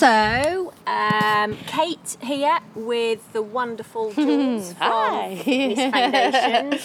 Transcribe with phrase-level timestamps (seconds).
[0.00, 6.78] So, um, Kate here with the wonderful Jules from Foundation.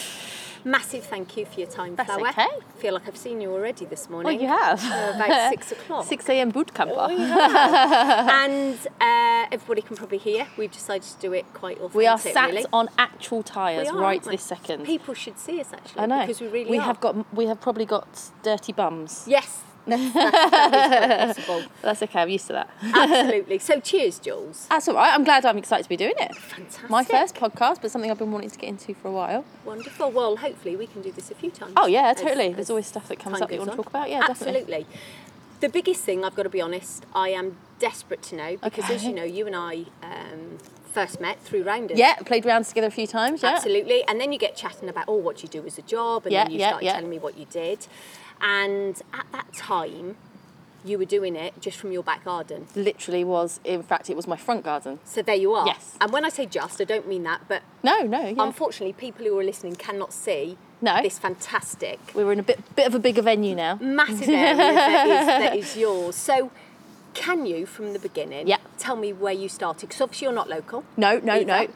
[0.66, 2.28] Massive thank you for your time, That's Flower.
[2.28, 2.42] okay.
[2.42, 4.34] I feel like I've seen you already this morning.
[4.34, 4.84] Well, you have.
[4.84, 6.04] Uh, about six o'clock.
[6.04, 6.50] 6 a.m.
[6.50, 6.94] boot camper.
[6.94, 7.08] Oh,
[8.30, 10.46] and uh, everybody can probably hear.
[10.58, 11.96] We've decided to do it quite often.
[11.96, 12.66] we are sat really.
[12.70, 14.32] on actual tyres We are, right aren't we?
[14.32, 14.84] this second.
[14.84, 16.02] People should see us actually.
[16.02, 16.20] I know.
[16.20, 16.82] because we really we are.
[16.82, 19.24] have got we have probably got dirty bums.
[19.26, 21.66] Yes, that's, that's, that is.
[21.82, 22.20] That's okay.
[22.22, 22.70] I'm used to that.
[22.82, 23.58] Absolutely.
[23.58, 24.66] So, cheers, Jules.
[24.68, 25.12] That's all right.
[25.14, 25.46] I'm glad.
[25.46, 26.34] I'm excited to be doing it.
[26.36, 26.90] Fantastic.
[26.90, 29.44] My first podcast, but something I've been wanting to get into for a while.
[29.64, 30.10] Wonderful.
[30.10, 31.72] Well, hopefully we can do this a few times.
[31.76, 32.48] Oh yeah, totally.
[32.48, 34.10] as There's always stuff that comes up that you want to talk about.
[34.10, 34.60] Yeah, definitely.
[34.60, 34.86] Absolutely.
[35.60, 39.04] The biggest thing I've got to be honest, I am desperate to know because, as
[39.04, 40.58] you know, you and I um,
[40.92, 41.98] first met through Rounders.
[41.98, 43.42] Yeah, played rounds together a few times.
[43.42, 43.54] Yeah.
[43.54, 44.02] Absolutely.
[44.08, 46.44] And then you get chatting about, oh, what you do as a job, and Yeah,
[46.44, 46.92] then you yeah, start yeah.
[46.94, 47.86] telling me what you did.
[48.40, 50.16] And at that time,
[50.84, 52.66] you were doing it just from your back garden.
[52.76, 53.58] Literally was.
[53.64, 55.00] In fact, it was my front garden.
[55.04, 55.66] So there you are.
[55.66, 55.96] Yes.
[56.00, 58.20] And when I say just, I don't mean that, but No, no.
[58.26, 58.34] Yeah.
[58.42, 61.02] unfortunately, people who are listening cannot see No.
[61.02, 63.78] this fantastic we were in a bit bit of a bigger venue now.
[63.80, 66.14] massive area that, is, that is yours.
[66.14, 66.50] So,
[67.14, 68.58] can you, from the beginning, Yeah.
[68.78, 69.88] tell me where you started?
[69.88, 70.84] Because obviously you're not local.
[70.96, 71.66] No, no, no.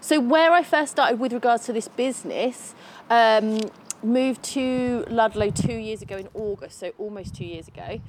[0.00, 2.74] So where I first started with regards to this business,
[3.08, 3.60] um,
[4.02, 8.00] moved to Ludlow two years ago in August, so almost two years ago,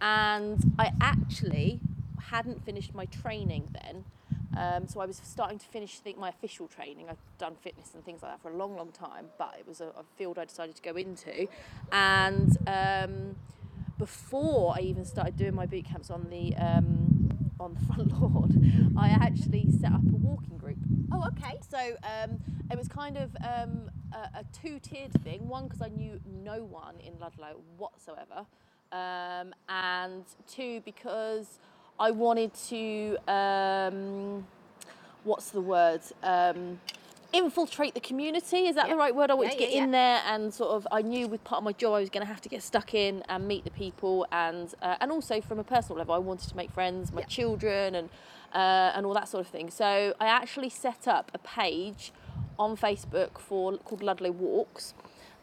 [0.00, 1.80] and I actually
[2.28, 4.04] hadn't finished my training then.
[4.56, 7.08] Um, so I was starting to finish, think, my official training.
[7.08, 9.80] I'd done fitness and things like that for a long, long time, but it was
[9.80, 11.46] a, a field I decided to go into.
[11.92, 13.36] And um,
[13.98, 18.94] before I even started doing my boot camps on the um, on the front lawn,
[18.98, 20.78] I actually set up a walking group.
[21.12, 21.58] Oh, okay.
[21.68, 22.40] So um,
[22.70, 25.48] it was kind of um, a, a two-tiered thing.
[25.48, 28.46] One, because I knew no one in Ludlow whatsoever,
[28.92, 31.58] um, and two, because
[31.98, 33.18] I wanted to.
[33.30, 34.46] Um,
[35.24, 36.00] what's the word?
[36.22, 36.80] Um,
[37.32, 38.66] infiltrate the community.
[38.68, 38.94] Is that Yeah.
[38.94, 39.30] the right word?
[39.30, 40.88] I wanted Yeah, to get yeah, in there and sort of.
[40.90, 42.94] I knew with part of my job I was going to have to get stuck
[42.94, 46.48] in and meet the people, and uh, and also from a personal level, I wanted
[46.48, 47.26] to make friends, my Yeah.
[47.26, 48.08] children, and
[48.54, 49.70] uh, and all that sort of thing.
[49.70, 52.12] So I actually set up a page
[52.58, 54.94] on Facebook for called Ludlow Walks.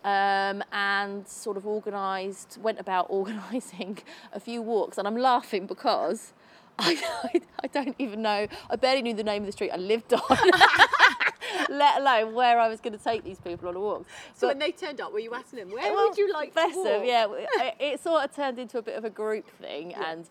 [0.03, 3.97] Um, and sort of organised, went about organising
[4.33, 6.33] a few walks, and I'm laughing because
[6.77, 7.01] I,
[7.33, 10.13] I, I don't even know, I barely knew the name of the street I lived
[10.13, 10.21] on,
[11.69, 14.05] let alone where I was going to take these people on a walk.
[14.35, 16.53] So But- when they turned up, were you asking them, where well, would you like
[16.53, 16.85] to walk?
[16.85, 17.27] them, yeah.
[17.31, 20.27] It, it sort of turned into a bit of a group thing, and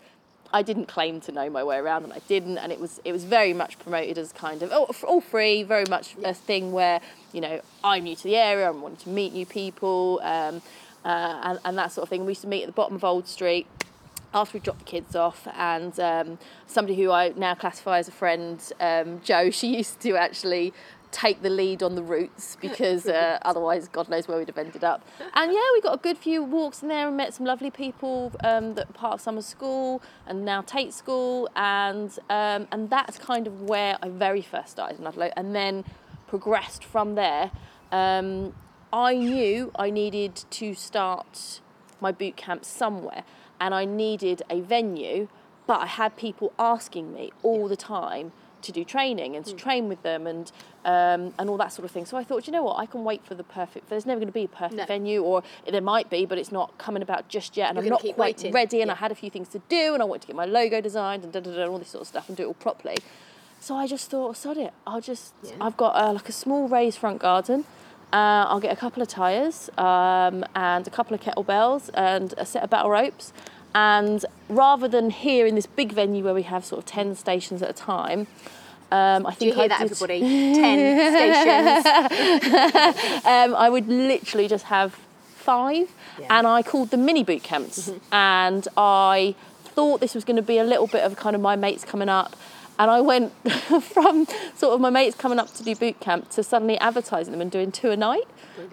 [0.55, 2.59] I didn't claim to know my way around, and I didn't.
[2.59, 5.85] And it was it was very much promoted as kind of all, all free, very
[5.91, 6.29] much Yeah.
[6.29, 7.01] a thing where
[7.33, 10.63] you know I'm new to the area, I'm wanting to meet new people, um,
[11.05, 12.25] uh, and, and that sort of thing.
[12.25, 13.67] We used to meet at the bottom of Old Street
[14.33, 16.39] after we dropped the kids off, and um,
[16.69, 20.73] somebody who I now classify as a friend, um, Joe, she used to actually
[21.15, 24.85] take the lead on the routes because uh, otherwise, God knows where we'd have ended
[24.85, 25.07] up.
[25.37, 28.33] And yeah, we got a good few walks in there and met some lovely people
[28.43, 33.19] um, that were part of summer school and now Tate School, and um, and that's
[33.19, 35.85] kind of where I very first started in Ludlow, and then
[36.27, 37.51] progressed from there.
[37.91, 38.55] Um,
[38.93, 41.61] I knew I needed to start
[42.01, 43.25] my boot camp somewhere
[43.61, 45.29] and I needed a venue,
[45.67, 48.33] but I had people asking me all the time
[48.65, 50.51] to do training and to train with them and
[50.85, 52.05] um, and all that sort of thing.
[52.05, 53.89] So I thought, you know what, I can wait for the perfect.
[53.89, 54.85] There's never going to be a perfect No.
[54.87, 57.71] venue, or there might be, but it's not coming about just yet.
[57.71, 58.53] And You're I'm not quite waiting.
[58.53, 60.45] ready, and I had a few things to do, and I wanted to get my
[60.45, 62.47] logo designed and da da da, and all this sort of stuff, and do it
[62.47, 62.97] all properly.
[63.61, 64.73] So I just thought, sod it.
[64.87, 65.33] I'll just.
[65.43, 65.53] Yeah.
[65.61, 67.65] I've got uh, like a small raised front garden.
[68.13, 72.45] Uh, I'll get a couple of tyres um, and a couple of kettlebells and a
[72.47, 73.33] set of battle ropes.
[73.75, 77.63] And rather than here in this big venue where we have sort of 10 stations
[77.63, 78.27] at a time,
[78.93, 80.21] um, I Do you think hear I that, did, everybody?
[80.55, 83.25] Ten stations.
[83.25, 84.95] um, I would literally just have
[85.35, 85.91] five,
[86.21, 86.39] Yeah.
[86.39, 87.91] and I called them mini boot camps.
[88.13, 89.35] And I
[89.65, 92.09] thought this was going to be a little bit of kind of my mates coming
[92.09, 92.37] up.
[92.79, 93.33] And I went
[93.83, 97.41] from sort of my mates coming up to do boot camp to suddenly advertising them
[97.41, 98.25] and doing two a night.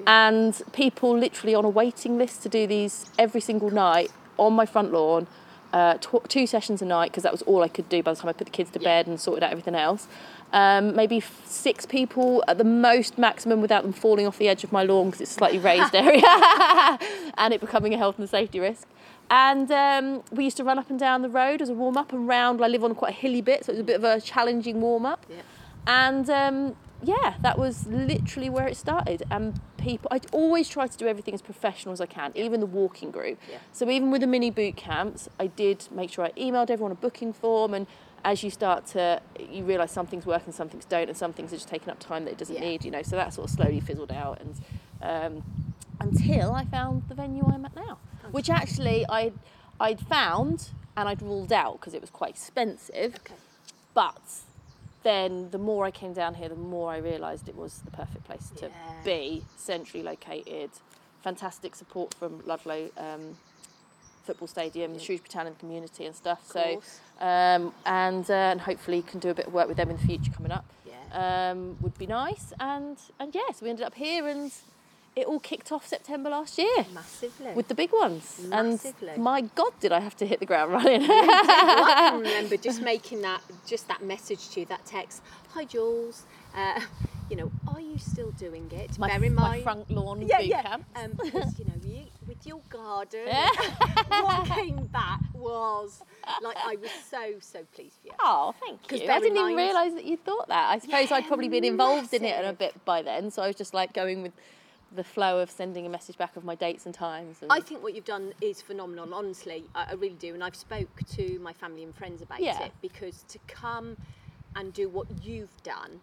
[0.06, 4.12] And people literally on a waiting list to do these every single night
[4.42, 5.28] on my front lawn,
[5.72, 8.20] uh, tw- two sessions a night, because that was all I could do by the
[8.20, 10.08] time I put the kids to bed and sorted out everything else.
[10.52, 14.66] Um, maybe f- six people at the most maximum without them falling off the edge
[14.66, 16.22] of my lawn because it's a slightly raised area
[17.38, 18.86] and it becoming a health and safety risk.
[19.30, 22.12] And um, we used to run up and down the road as a warm up
[22.12, 22.62] and round.
[22.62, 24.82] I live on quite a hilly bit, so it was a bit of a challenging
[24.82, 25.26] warm up.
[25.30, 25.38] Yeah.
[25.88, 29.24] And um, yeah, that was literally where it started.
[29.31, 32.65] And people, I always try to do everything as professional as I can, even the
[32.65, 33.39] walking group.
[33.50, 33.57] Yeah.
[33.71, 36.95] So even with the mini boot camps, I did make sure I emailed everyone a
[36.95, 37.74] booking form.
[37.74, 37.88] And
[38.24, 41.33] as you start to, you realise some things work and some things don't, and some
[41.33, 42.62] things are just taking up time that it doesn't Yeah.
[42.62, 42.86] need.
[42.86, 44.56] You know, so that sort of slowly fizzled out, and
[45.01, 45.44] um,
[46.00, 47.97] until I found the venue I'm at now,
[48.31, 49.31] which actually I
[49.80, 53.15] I'd found and I'd ruled out because it was quite expensive.
[53.15, 53.33] Okay.
[53.95, 54.21] But
[55.03, 58.24] then the more I came down here, the more I realised it was the perfect
[58.25, 59.03] place to Yeah.
[59.03, 60.69] be, centrally located,
[61.24, 63.38] fantastic support from Ludlow um,
[64.24, 66.45] Football Stadium, the Shrewsbury Town and community and stuff.
[66.45, 66.81] So,
[67.19, 70.03] um, and uh, and hopefully can do a bit of work with them in the
[70.06, 70.65] future coming up.
[70.86, 71.50] Yeah.
[71.51, 72.54] Um, would be nice.
[72.59, 74.51] And and yes, we ended up here and
[75.16, 77.52] it all kicked off September last year Massively.
[77.54, 78.42] with the big ones.
[78.48, 79.10] Massively.
[79.10, 81.02] And my God, did I have to hit the ground running?
[81.02, 85.22] Well, I can remember just making that, just that message to you, that text.
[85.50, 86.24] Hi, Jules.
[86.56, 86.80] Uh,
[87.30, 88.98] you know, are you still doing it?
[89.00, 90.62] my, Bear in mind, my front lawn yeah, boot yeah.
[90.62, 90.86] camp.
[90.96, 93.50] Um, because, you know, you, with your garden, Yeah.
[94.07, 96.02] what came back was
[96.42, 98.14] like I was so so pleased for you.
[98.19, 99.10] Oh, thank you.
[99.10, 100.69] I didn't even realise that you thought that.
[100.69, 103.56] I suppose I'd probably been involved in it a bit by then, so I was
[103.56, 104.34] just like going with
[104.94, 107.38] the flow of sending a message back of my dates and times.
[107.42, 109.14] And I think what you've done is phenomenal.
[109.14, 112.62] Honestly, I, I really do, and I've spoke to my family and friends about Yeah.
[112.64, 113.98] it because to come
[114.56, 116.02] and do what you've done,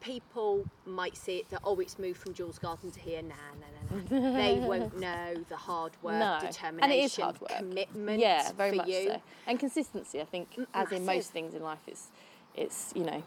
[0.00, 3.20] people might see it that oh, it's moved from Jules Garden to here.
[3.22, 4.36] Nah, nah, nah, nah.
[4.36, 7.50] they won't know the hard work, no, determination, and it is hard work.
[7.56, 8.20] commitment.
[8.20, 9.06] Yeah, very much you.
[9.08, 9.22] so.
[9.48, 10.20] And consistency.
[10.20, 12.08] I think, M- as in most things in life, it's
[12.54, 13.22] it's you know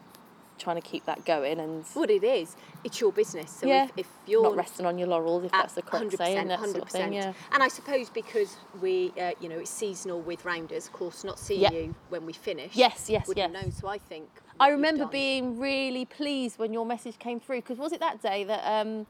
[0.62, 3.50] trying to keep that going and What it is, it's your business.
[3.50, 6.16] So yeah, if, if you're not resting on your laurels, if that's the correct 100%,
[6.16, 7.12] saying, that sort of thing.
[7.12, 7.32] Yeah.
[7.52, 11.38] And I suppose because we, uh, you know, it's seasonal with rounders, of course, not
[11.38, 11.72] seeing Yeah.
[11.72, 12.74] you when we finish.
[12.74, 13.52] Yes, yes, yes.
[13.52, 13.72] known.
[13.72, 14.28] So I think.
[14.60, 18.44] I remember being really pleased when your message came through because was it that day
[18.44, 19.06] that um,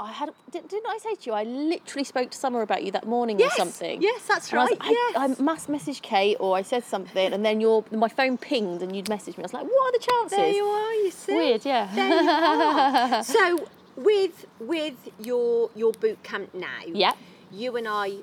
[0.00, 2.90] I had didn't, didn't I say to you I literally spoke to Summer about you
[2.92, 4.02] that morning Yes, or something?
[4.02, 5.38] yes, that's And I, right, like, I, yes.
[5.38, 8.94] I must message Kate or I said something and then your my phone pinged and
[8.94, 9.42] you'd message me.
[9.42, 10.38] I was like, what are the chances?
[10.38, 10.92] There you are.
[10.94, 11.34] You see.
[11.36, 11.88] Weird, yeah.
[11.94, 13.22] There you are.
[13.24, 16.80] so with with your your boot camp now.
[16.86, 17.12] Yeah.
[17.52, 18.16] You and I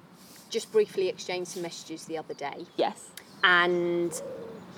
[0.49, 3.07] just briefly exchanged some messages the other day, Yes.
[3.45, 4.21] and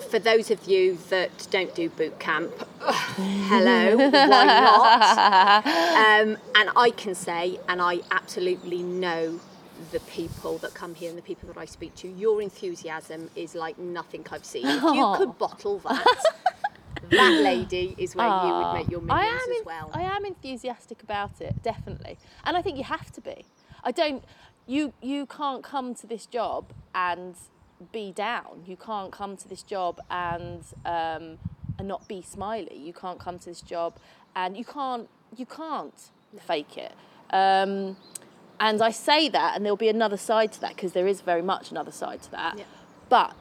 [0.09, 2.51] for those of you that don't do boot camp,
[2.81, 5.65] hello, why not?
[5.65, 9.39] Um, and I can say, and I absolutely know
[9.91, 13.55] the people that come here and the people that I speak to, your enthusiasm is
[13.55, 14.65] like nothing I've seen.
[14.65, 16.05] If you could bottle that,
[17.09, 19.89] that lady is where you would Ah, make your I millions as well.
[19.93, 23.45] I am enthusiastic about it, definitely, and I think you have to be.
[23.83, 24.23] I don't.
[24.65, 27.35] You you can't come to this job and
[27.91, 28.63] be down.
[28.65, 31.37] You can't come to this job and um,
[31.77, 32.77] and not be smiley.
[32.77, 33.95] You can't come to this job
[34.35, 36.09] and you can't you can't
[36.39, 36.93] fake it.
[37.31, 37.97] Um,
[38.59, 41.41] and I say that, and there'll be another side to that because there is very
[41.41, 42.57] much another side to that.
[42.57, 42.65] Yeah.
[43.09, 43.35] But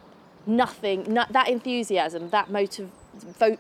[0.46, 2.90] nothing, no, that enthusiasm, that motiv-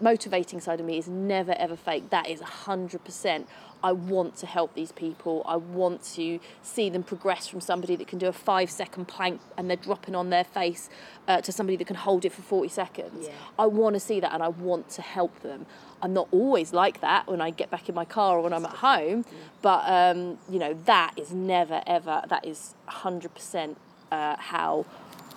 [0.00, 2.10] motivating side of me is never ever fake.
[2.10, 3.46] That is 100%.
[3.82, 5.42] I want to help these people.
[5.46, 9.40] I want to see them progress from somebody that can do a five second plank
[9.56, 10.88] and they're dropping on their face
[11.28, 13.26] uh, to somebody that can hold it for 40 seconds.
[13.26, 13.32] Yeah.
[13.58, 15.66] I want to see that and I want to help them.
[16.00, 18.64] I'm not always like that when I get back in my car or when I'm
[18.64, 19.24] at home,
[19.62, 23.76] but um, you know, that is never ever, that is 100%
[24.10, 24.84] uh, how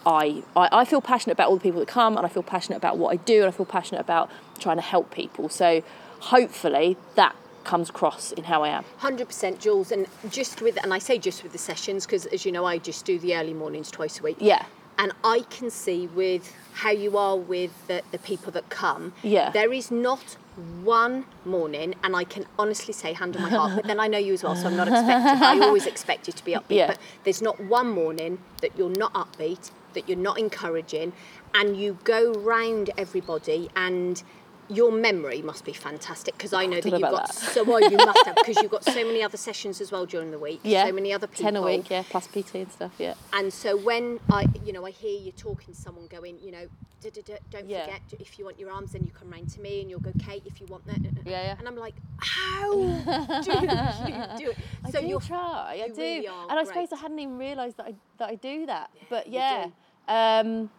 [0.06, 2.78] I, I, I feel passionate about all the people that come and I feel passionate
[2.78, 5.50] about what I do and I feel passionate about trying to help people.
[5.50, 5.84] So
[6.20, 7.36] hopefully that
[7.66, 8.86] comes across in how I am.
[8.98, 12.46] Hundred percent, Jules, and just with, and I say just with the sessions because, as
[12.46, 14.38] you know, I just do the early mornings twice a week.
[14.40, 14.66] Yeah.
[14.98, 19.12] And I can see with how you are with the, the people that come.
[19.24, 19.50] Yeah.
[19.52, 20.38] There is not
[20.84, 24.18] one morning, and I can honestly say, hand on my heart, but then I know
[24.18, 25.44] you as well, so I'm not expecting.
[25.44, 26.88] I always expect you to be upbeat, Yeah.
[26.88, 31.12] but there's not one morning that you're not upbeat, that you're not encouraging,
[31.54, 34.24] and you go round everybody and.
[34.70, 37.34] Your memory must be fantastic because I know that you've got that.
[37.36, 37.82] so well.
[37.82, 40.60] You must have because you've got so many other sessions as well during the week.
[40.64, 40.86] Yeah.
[40.88, 41.44] so many other people.
[41.46, 43.14] 10 a week, yeah, plus PT and stuff, yeah.
[43.34, 46.68] And so when I, you know, I hear you talking to someone going, you know,
[47.02, 47.86] "Duh, duh, duh, don't Yeah.
[47.86, 50.12] forget if you want your arms, then you come round to me and you'll go,
[50.20, 50.98] Kate, if you want that.
[50.98, 51.56] Uh, uh, uh, yeah, yeah.
[51.60, 54.58] And I'm like, how do you do it?
[54.84, 56.02] I so do you're try, I do.
[56.02, 58.90] really and I suppose I hadn't even realised that I, that I do that.
[59.10, 59.68] but you yeah.
[60.08, 60.70] Um,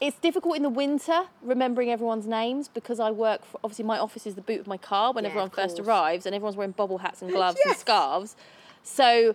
[0.00, 4.26] It's difficult in the winter remembering everyone's names because I work for, obviously my office
[4.26, 6.98] is the boot of my car when Yeah, everyone first arrives and everyone's wearing bobble
[6.98, 8.36] hats and gloves and scarves.
[8.82, 9.34] So,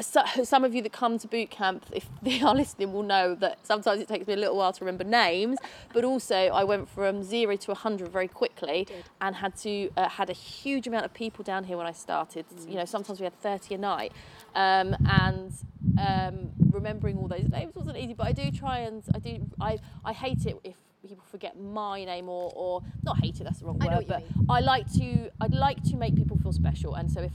[0.00, 3.34] so, some of you that come to boot camp, if they are listening, will know
[3.36, 5.58] that sometimes it takes me a little while to remember names.
[5.92, 8.86] But also, I went from zero to hundred very quickly,
[9.20, 12.44] and had to uh, had a huge amount of people down here when I started.
[12.66, 14.12] You know, sometimes we had thirty a night,
[14.54, 15.52] um, and
[15.98, 18.14] um, remembering all those names wasn't easy.
[18.14, 22.04] But I do try and I do I I hate it if people forget my
[22.04, 23.44] name or or not hate it.
[23.44, 24.22] That's the wrong word, but.
[24.48, 27.32] I like to I'd like to make people feel special, and so if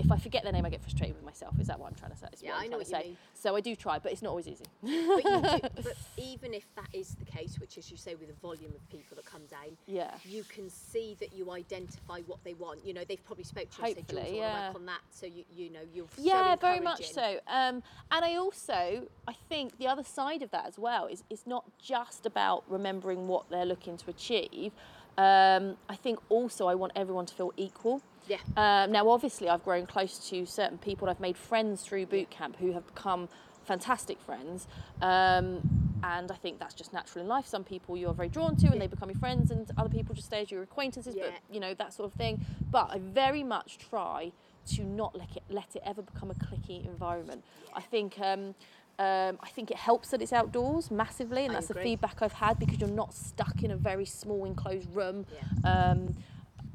[0.00, 1.54] if I forget their name, I get frustrated with myself.
[1.58, 2.26] Is that what I'm trying to say?
[2.32, 3.02] Is Yeah, I'm know what you say.
[3.02, 3.16] mean.
[3.34, 4.64] So I do try, but it's not always easy.
[4.82, 8.28] but, you do, but even if that is the case, which is you say with
[8.28, 10.10] the volume of people that come down, Yeah.
[10.24, 12.84] you can see that you identify what they want.
[12.84, 14.66] You know, they've probably spoke to you and said, "Jules, want to yeah.
[14.68, 17.40] work on that." So you you know you're yeah, so very much so.
[17.46, 21.46] Um, and I also, I think the other side of that as well is it's
[21.46, 24.72] not just about remembering what they're looking to achieve.
[25.16, 28.02] Um, I think also I want everyone to feel equal.
[28.28, 28.38] Yeah.
[28.56, 31.08] Um, now, obviously, I've grown close to certain people.
[31.08, 33.28] I've made friends through boot camp who have become
[33.64, 34.66] fantastic friends.
[35.02, 35.60] Um,
[36.02, 37.46] and I think that's just natural in life.
[37.46, 38.80] Some people you're very drawn to and Yeah.
[38.82, 41.24] they become your friends, and other people just stay as your acquaintances, Yeah.
[41.24, 42.44] but you know, that sort of thing.
[42.70, 44.32] But I very much try
[44.74, 47.44] to not let it, let it ever become a clicky environment.
[47.74, 48.18] I think.
[48.20, 48.54] Um,
[49.00, 52.32] um, I think it helps that it's outdoors massively, and I that's the feedback I've
[52.32, 55.24] had because you're not stuck in a very small enclosed room.
[55.62, 55.90] Yeah.
[55.92, 56.16] Um,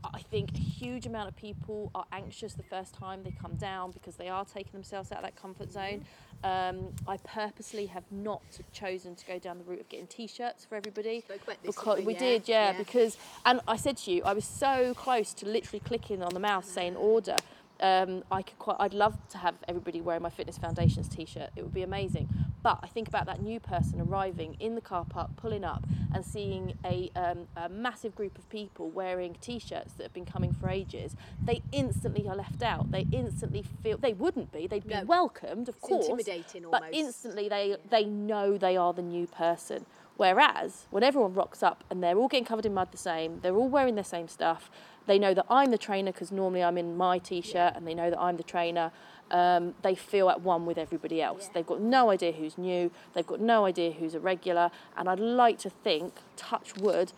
[0.04, 3.92] I think a huge amount of people are anxious the first time they come down
[3.92, 6.04] because they are taking themselves out of that comfort zone.
[6.44, 8.42] Um, I purposely have not
[8.74, 11.22] chosen to go down the route of getting t-shirts for everybody.
[11.22, 12.14] Spoke about this, because we we?
[12.16, 12.78] did, Yeah, yeah, yeah.
[12.78, 16.40] Because and I said to you, I was so close to literally clicking on the
[16.40, 17.38] mouse saying order.
[17.80, 21.50] Um, I could quite, I'd love to have everybody wearing my Fitness Foundations t-shirt.
[21.56, 22.30] It would be amazing.
[22.64, 26.26] But I think about that new person arriving in the car park, pulling up, and
[26.26, 30.70] seeing a, um, a massive group of people wearing t-shirts that have been coming for
[30.70, 31.16] ages.
[31.44, 32.90] They instantly are left out.
[32.92, 34.66] They instantly feel they wouldn't be.
[34.68, 35.04] They'd be No.
[35.04, 36.08] welcomed, of It's course.
[36.08, 36.84] intimidating almost.
[36.84, 39.86] But instantly they they know they are the new person.
[40.16, 43.56] Whereas when everyone rocks up and they're all getting covered in mud the same, they're
[43.56, 44.70] all wearing the same stuff.
[45.06, 48.10] They know that I'm the trainer because normally I'm in my t-shirt, and they know
[48.10, 48.92] that I'm the trainer.
[49.32, 51.46] Um, they feel at one with everybody else.
[51.46, 51.50] Yeah.
[51.56, 52.92] They've got no idea who's new.
[53.14, 54.70] They've got no idea who's a regular.
[54.96, 57.14] And I'd like to think, touch wood,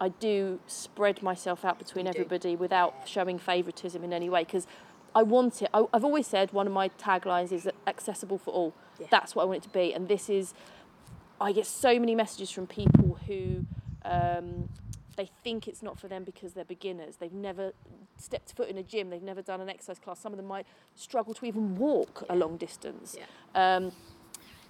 [0.00, 2.18] I do spread myself out between You do.
[2.20, 4.66] everybody without showing favouritism in any way because
[5.14, 5.68] I want it.
[5.74, 8.74] I, I've always said one of my taglines is accessible for all.
[8.98, 9.08] Yeah.
[9.10, 9.92] That's what I want it to be.
[9.92, 10.54] And this is,
[11.40, 13.66] I get so many messages from people who
[14.04, 14.68] um,
[15.18, 17.16] they think it's not for them because they're beginners.
[17.16, 17.72] They've never
[18.16, 19.10] stepped foot in a gym.
[19.10, 20.20] They've never done an exercise class.
[20.20, 23.16] Some of them might struggle to even walk a long distance.
[23.18, 23.76] Yeah.
[23.76, 23.92] Um,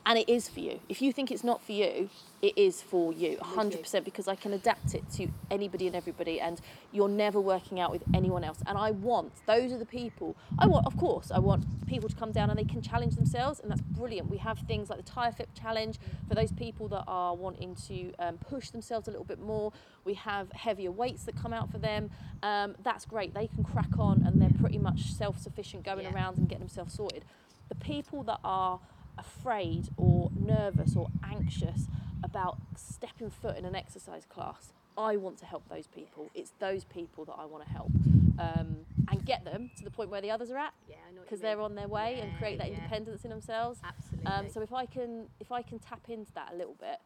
[0.09, 0.81] and it is for you.
[0.89, 2.09] If you think it's not for you,
[2.41, 6.59] it is for you, 100%, because I can adapt it to anybody and everybody, and
[6.93, 8.61] you're never working out with anyone else.
[8.67, 12.17] And I want, those are the people, I want, of course, I want people to
[12.17, 14.31] come down and they can challenge themselves, and that's brilliant.
[14.31, 18.15] We have things like the Tire Flip Challenge for those people that are wanting to
[18.19, 19.75] um, push themselves a little bit more.
[20.07, 22.09] We have heavier weights that come out for them.
[22.43, 23.35] Um, that's great.
[23.35, 26.15] They can crack on and they're pretty much self sufficient going Yeah.
[26.15, 27.27] around and getting themselves sorted.
[27.69, 28.81] The people that are
[29.19, 31.87] afraid or nervous or anxious
[32.23, 36.31] about stepping foot in an exercise class, I want to help those people.
[36.35, 37.91] It's those people that I want to help
[38.39, 38.79] um,
[39.11, 41.15] and get them to the point where the others are at Yeah, I know what
[41.15, 41.43] you because mean.
[41.43, 42.79] they're on their way and create that yeah.
[42.79, 43.81] independence in themselves.
[43.85, 44.27] Absolutely.
[44.27, 46.99] Um, so if I can if I can tap into that a little bit,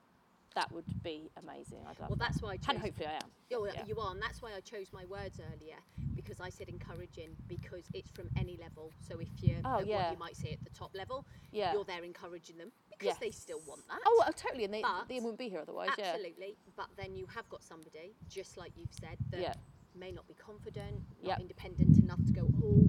[0.54, 1.78] that would be amazing.
[1.88, 2.18] I'd love well, that.
[2.18, 2.68] that's why I chose.
[2.71, 3.30] and hopefully I am.
[3.50, 3.85] Yeah, well, Yeah.
[3.87, 5.76] you are, and that's why I chose my words earlier
[6.14, 8.92] because I said encouraging because it's from any level.
[9.09, 10.02] So if you're Oh, uh, at yeah.
[10.04, 11.73] what you might say at the top level, Yeah.
[11.73, 14.00] you're there encouraging them because they still want that.
[14.06, 15.90] Oh, well, totally, and they, But- they wouldn't be here otherwise.
[15.99, 16.12] Yeah.
[16.12, 16.56] Absolutely.
[16.76, 19.54] But then you have got somebody, just like you've said, that Yeah.
[19.94, 21.40] may not be confident, not Yep.
[21.40, 22.88] independent enough to go all,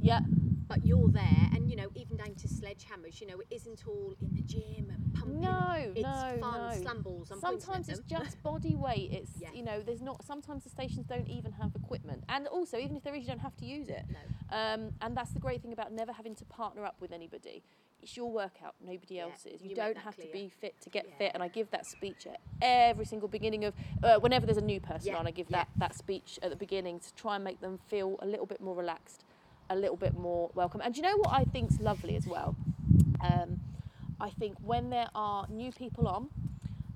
[0.00, 0.20] Yeah.
[0.70, 4.14] But you're there, and you know, even down to sledgehammers, you know, it isn't all
[4.22, 5.40] in the gym and pumping.
[5.40, 6.80] No, it's no, fun, no.
[6.80, 7.30] slam balls.
[7.32, 9.10] I'm sometimes it's just body weight.
[9.12, 9.48] It's Yeah.
[9.52, 10.24] you know, there's not.
[10.24, 13.40] Sometimes the stations don't even have equipment, and also even if there is, you don't
[13.40, 14.04] have to use it.
[14.08, 14.56] No.
[14.56, 17.64] Um, and that's the great thing about never having to partner up with anybody.
[18.02, 19.60] It's your workout, nobody Yeah, else's.
[19.60, 21.18] You, you don't have to be fit to get Yeah.
[21.18, 21.30] fit.
[21.34, 24.80] And I give that speech at every single beginning of uh, whenever there's a new
[24.80, 25.26] person Yeah, on.
[25.26, 28.26] I give that that speech at the beginning to try and make them feel a
[28.26, 29.24] little bit more relaxed,
[29.70, 30.80] a little bit more welcome.
[30.84, 32.54] And you know what I think's lovely as well?
[33.22, 33.60] Um,
[34.20, 36.28] I think when there are new people on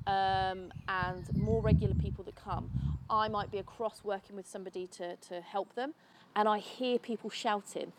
[0.06, 2.70] um, and more regular people that come,
[3.08, 5.94] I might be across working with somebody to, to help them,
[6.36, 7.92] and I hear people shouting,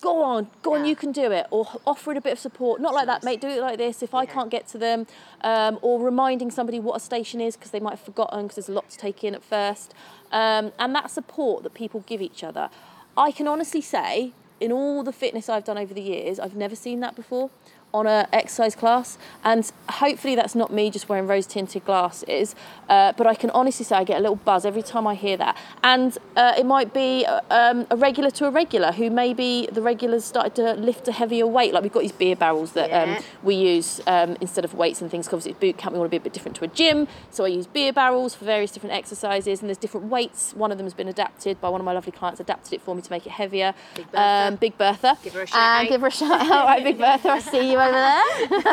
[0.00, 0.90] Go on, go on, Yeah.
[0.90, 2.80] you can do it, or offering a bit of support.
[2.80, 5.08] Not like that, mate, do it like this if I can't get to them,
[5.42, 8.68] um, or reminding somebody what a station is because they might have forgotten because there's
[8.68, 9.94] a lot to take in at first.
[10.30, 12.70] Um, and that support that people give each other.
[13.18, 16.76] I can honestly say in all the fitness I've done over the years, I've never
[16.76, 17.50] seen that before
[17.94, 22.54] on a exercise class and hopefully that's not me just wearing rose tinted glasses
[22.90, 25.36] uh, but I can honestly say I get a little buzz every time I hear
[25.36, 25.56] that.
[25.82, 29.82] And uh, it might be uh, um, a regular to a regular who maybe the
[29.82, 33.16] regulars started to lift a heavier weight like we've got these beer barrels that Yeah.
[33.18, 36.08] um, we use um, instead of weights and things because it's boot camp we want
[36.08, 37.08] to be a bit different to a gym.
[37.30, 40.52] So I use beer barrels for various different exercises and there's different weights.
[40.54, 42.94] One of them has been adapted by one of my lovely clients adapted it for
[42.94, 43.74] me to make it heavier.
[43.94, 44.20] Big Bertha.
[44.48, 45.18] um, Big Bertha.
[45.22, 45.90] Give her a shout and out.
[45.90, 46.40] give her a shout.
[46.50, 48.20] Out right Big Bertha I see you over there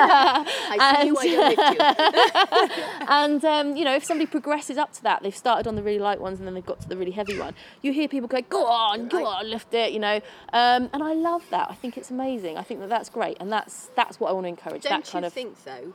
[0.77, 3.05] I see I don't you.
[3.07, 5.99] and um, you know, if somebody progresses up to that, they've started on the really
[5.99, 7.53] light ones and then they've got to the really heavy one.
[7.81, 10.15] You hear people go, "Go on, go on, lift it," you know,
[10.53, 11.69] um, and I love that.
[11.69, 12.57] I think it's amazing.
[12.57, 14.83] I think that that's great, and that's that's what I want to encourage.
[14.83, 15.93] Don't that kind you of think, though,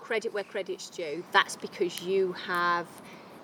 [0.00, 2.86] credit where credit's due, that's because you have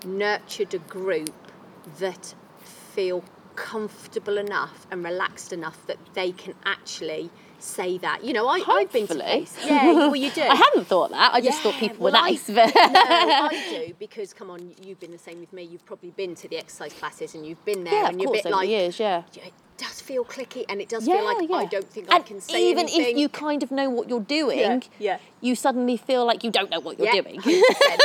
[0.05, 1.53] nurtured a group
[1.99, 3.25] that feel
[3.57, 7.31] comfortable enough and relaxed enough that they can actually
[7.65, 8.23] say that.
[8.25, 9.57] You know, I, I've been to places.
[9.67, 10.43] Yeah, well, you do.
[10.43, 11.35] I hadn't thought that.
[11.35, 14.51] I just thought Yeah, people were well, I- nice, but no, I do because come
[14.51, 15.63] on, you've been the same with me.
[15.65, 18.31] You've probably been to the exercise classes and you've been there, yeah, and of you're
[18.31, 19.23] a course, bit over like, years, yeah.
[19.33, 21.57] "Yeah, it does feel clicky, and it does Yeah, feel like yeah.
[21.57, 23.13] I don't think I And can say even anything.
[23.17, 25.19] if you kind of know what you're doing, yeah.
[25.41, 27.41] you suddenly feel like you don't know what you're Yeah, doing.
[27.41, 27.63] 100%.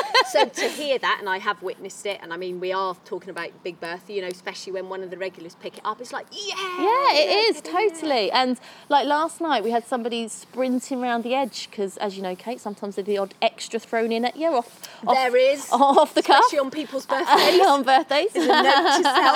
[0.32, 3.30] so to hear that, and I have witnessed it, and I mean, we are talking
[3.30, 6.12] about Big Bertha, you know, especially when one of the regulars pick it up, it's
[6.14, 7.90] like, yeah, Yeah, it is get in there.
[7.90, 8.32] totally.
[8.32, 8.60] And
[8.90, 12.60] like last night, we had somebody sprinting around the edge because, as you know, Kate,
[12.60, 14.90] sometimes there's the odd extra thrown in at you off.
[15.06, 17.62] off There is, off the cuff especially on people's birthdays.
[17.62, 18.34] on birthdays.
[18.36, 18.46] Note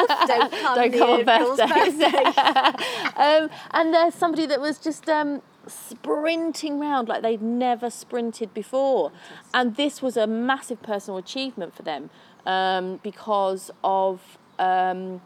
[0.28, 1.94] don't come Don't come on birthdays.
[1.96, 2.24] birthday.
[2.38, 9.12] Um, and there's somebody that was just um, sprinting round like they'd never sprinted before.
[9.54, 12.10] And this was a massive personal achievement for them
[12.46, 14.38] um, because of.
[14.60, 15.22] Um,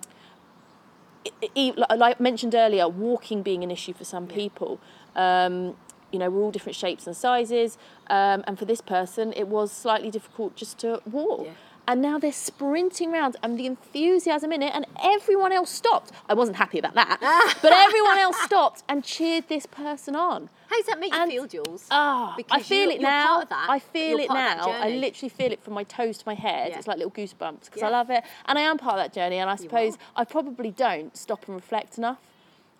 [1.75, 4.79] like I mentioned earlier, walking being an issue for some people.
[5.13, 5.75] Um,
[6.09, 7.77] you know, we're all different shapes and sizes,
[8.09, 11.45] um, and for this person, it was slightly difficult just to walk.
[11.45, 11.51] Yeah.
[11.89, 16.11] And now they're sprinting around, and the enthusiasm in it, and everyone else stopped.
[16.27, 17.17] I wasn't happy about that,
[17.61, 20.49] but everyone else stopped and cheered this person on.
[20.69, 21.87] How does that make you feel, Jules?
[21.89, 23.27] Ah, I feel you- it now.
[23.27, 23.67] part of that.
[23.69, 24.85] I feel it part of that now.
[24.85, 26.71] I literally feel it from my toes to my head.
[26.71, 26.77] Yeah.
[26.77, 27.87] It's like little goosebumps because Yeah.
[27.87, 29.37] I love it, and I am part of that journey.
[29.37, 29.97] And I suppose.
[30.15, 32.17] I probably don't stop and reflect enough.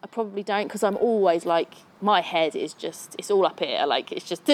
[0.04, 3.84] I probably don't because I'm always like my head is just it's all up here
[3.88, 4.46] like it's just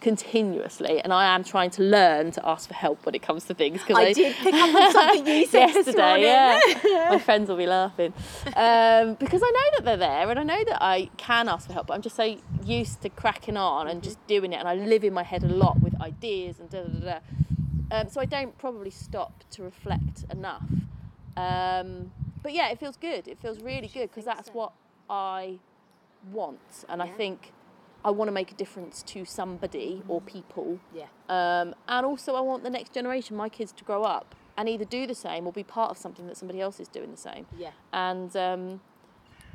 [0.00, 3.54] continuously, and I am trying to learn to ask for help when it comes to
[3.54, 6.22] things because I did pick up on something you said yesterday.
[6.22, 6.60] Yeah,
[7.10, 8.12] my friends will be laughing
[8.56, 11.72] um, because I know that they're there and I know that I can ask for
[11.72, 14.74] help, but I'm just so used to cracking on and just doing it, and I
[14.74, 17.00] live in my head a lot with ideas and da da da.
[17.00, 17.18] da.
[17.90, 20.64] Um, so I don't probably stop to reflect enough.
[21.36, 22.10] Um,
[22.44, 23.26] but yeah, it feels good.
[23.26, 24.52] It feels really good because that's so.
[24.52, 24.72] what
[25.10, 25.58] I
[26.30, 27.52] want, and I think
[28.04, 30.78] I want to make a difference to somebody or people.
[30.94, 31.06] Yeah.
[31.28, 34.84] Um, and also, I want the next generation, my kids, to grow up and either
[34.84, 37.46] do the same or be part of something that somebody else is doing the same.
[37.58, 37.70] Yeah.
[37.92, 38.80] And, um,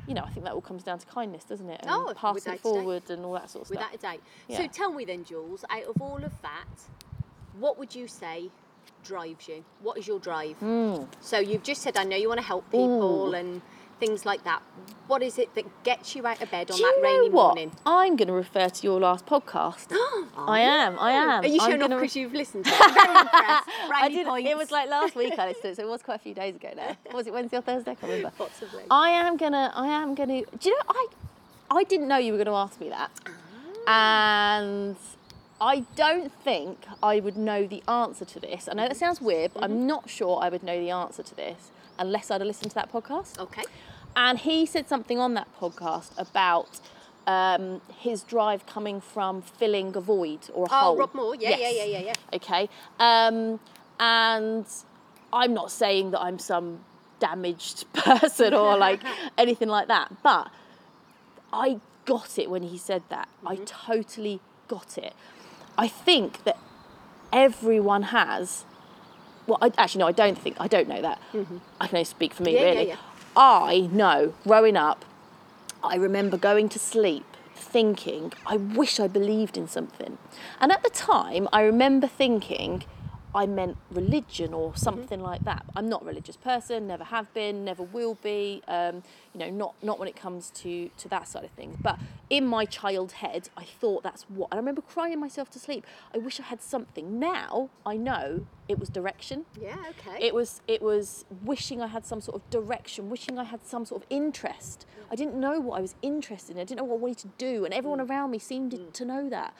[0.08, 1.80] you know, I think that all comes down to kindness, doesn't it?
[1.80, 4.02] And Oh, passing it forward and all that sort of Without stuff.
[4.02, 4.14] Without
[4.48, 4.56] a doubt.
[4.56, 6.66] So tell me then, Jules, out of all of that,
[7.58, 8.50] what would you say
[9.04, 9.64] drives you?
[9.82, 10.58] What is your drive?
[10.60, 11.06] Mm.
[11.20, 13.28] So you've just said, I know you want to help people.
[13.30, 13.32] Ooh.
[13.34, 13.60] and
[13.98, 14.62] things like that.
[15.08, 17.28] What is it that gets you out of bed on Do that you know rainy
[17.28, 17.42] what?
[17.48, 17.72] morning?
[17.84, 19.88] I'm going to refer to your last podcast.
[20.42, 20.44] Oh.
[20.48, 21.44] I am, I am.
[21.44, 22.80] Are you I'm showing off gonna- because you've listened to it?
[22.80, 23.68] I'm very impressed.
[23.92, 24.26] I did.
[24.26, 24.48] points.
[24.50, 26.32] It was like last week I listened to it, so it was quite a few
[26.32, 26.96] days ago now.
[27.12, 27.90] Was it Wednesday or Thursday?
[27.90, 28.32] I can't remember.
[28.38, 28.84] Possibly.
[28.90, 29.70] I am gonna.
[29.74, 30.42] I am gonna.
[30.58, 30.82] Do you know?
[30.88, 31.06] I.
[31.72, 33.10] I didn't know you were going to ask me that,
[33.86, 34.60] ah.
[34.60, 34.96] and
[35.60, 38.68] I don't think I would know the answer to this.
[38.70, 41.34] I know that sounds weird, but I'm not sure I would know the answer to
[41.34, 43.38] this unless I'd have listened to that podcast.
[43.38, 43.64] Okay.
[44.16, 46.80] And he said something on that podcast about
[47.26, 50.96] um, his drive coming from filling a void or a Oh, hole.
[50.96, 51.34] Rob Moore.
[51.36, 51.76] Yeah, yeah, Yes.
[51.76, 52.14] yeah, yeah, yeah.
[52.36, 52.68] Okay.
[52.98, 53.60] Um,
[54.00, 54.66] and
[55.32, 56.80] I'm not saying that I'm some
[57.20, 59.00] damaged person or like
[59.38, 60.50] anything like that, but
[61.52, 63.28] I got it when he said that.
[63.46, 65.12] I totally got it.
[65.80, 66.58] I think that
[67.32, 68.66] everyone has.
[69.46, 70.56] Well, I, actually, no, I don't think.
[70.60, 71.18] I don't know that.
[71.32, 71.56] Mm-hmm.
[71.80, 72.88] I can only speak for me, Yeah, yeah, really.
[72.88, 72.96] yeah.
[73.34, 75.06] I know, growing up,
[75.82, 80.18] I remember going to sleep thinking, I wish I believed in something.
[80.60, 82.84] And at the time, I remember thinking,
[83.34, 85.64] I meant religion or something like that.
[85.76, 88.62] I'm not a religious person, never have been, never will be.
[88.66, 91.76] Um, you know, not not when it comes to to that side of things.
[91.80, 94.48] But in my child head, I thought that's what.
[94.50, 95.86] And I remember crying myself to sleep.
[96.14, 97.18] I wish I had something.
[97.20, 99.46] Now I know it was direction.
[99.60, 100.24] Yeah, okay.
[100.24, 103.84] It was it was wishing I had some sort of direction, wishing I had some
[103.84, 104.86] sort of interest.
[105.10, 106.62] I didn't know what I was interested in.
[106.62, 109.28] I didn't know what I wanted to do, and everyone around me seemed to know
[109.28, 109.54] that.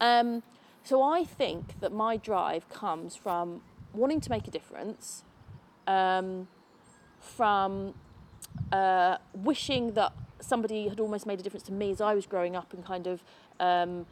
[0.00, 0.42] Um,
[0.84, 5.24] so I think that my drive comes from wanting to make a difference,
[5.86, 6.48] um,
[7.20, 7.94] from
[8.72, 12.56] uh, wishing that somebody had almost made a difference to me as I was growing
[12.56, 13.22] up and kind of
[13.60, 14.06] um,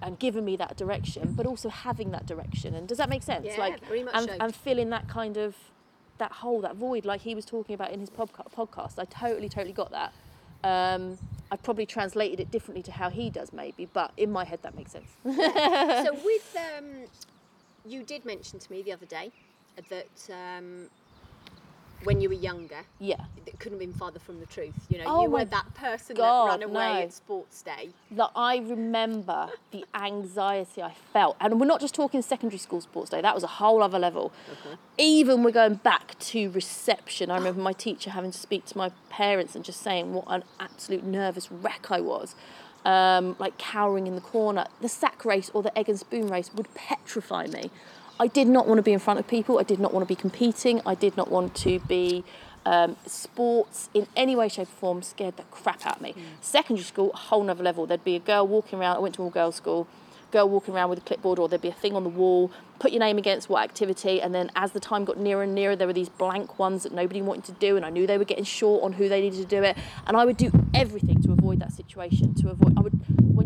[0.00, 2.74] and given me that direction, but also having that direction.
[2.74, 3.46] And does that make sense?
[3.46, 4.36] Yeah, like very much and, so.
[4.38, 5.56] and filling that kind of
[6.18, 8.98] that hole, that void, like he was talking about in his podca- podcast.
[8.98, 10.12] I totally, totally got that.
[10.62, 11.18] Um,
[11.50, 14.74] I probably translated it differently to how he does, maybe, but in my head that
[14.74, 15.08] makes sense.
[15.24, 17.06] so with um,
[17.84, 19.32] you did mention to me the other day
[19.88, 20.88] that um,
[22.02, 23.16] when you were younger, yeah.
[23.46, 24.74] it couldn't have been farther from the truth.
[24.88, 27.00] You know, Oh you were that person God, that ran away no.
[27.02, 27.90] at sports day.
[28.10, 31.36] that I remember the anxiety I felt.
[31.40, 34.32] And we're not just talking secondary school sports day, that was a whole other level.
[34.98, 37.30] Even we're going back to reception.
[37.30, 40.44] I remember my teacher having to speak to my parents and just saying what an
[40.60, 42.34] absolute nervous wreck I was.
[42.84, 44.66] Um, like cowering in the corner.
[44.82, 47.70] The sack race or the egg and spoon race would petrify me.
[48.18, 49.58] I did not want to be in front of people.
[49.58, 50.80] I did not want to be competing.
[50.86, 52.22] I did not want to be
[52.64, 56.14] um, sports in any way, shape, or form scared the crap out of me.
[56.40, 57.86] Secondary school, a whole nother level.
[57.86, 58.96] There'd be a girl walking around.
[58.96, 59.88] I went to all girls school.
[60.30, 62.50] Girl walking around with a clipboard, or there'd be a thing on the wall.
[62.78, 65.76] Put your name against what activity, and then as the time got nearer and nearer,
[65.76, 68.24] there were these blank ones that nobody wanted to do, and I knew they were
[68.24, 71.32] getting short on who they needed to do it, and I would do everything to
[71.32, 72.34] avoid that situation.
[72.34, 73.00] To avoid, I would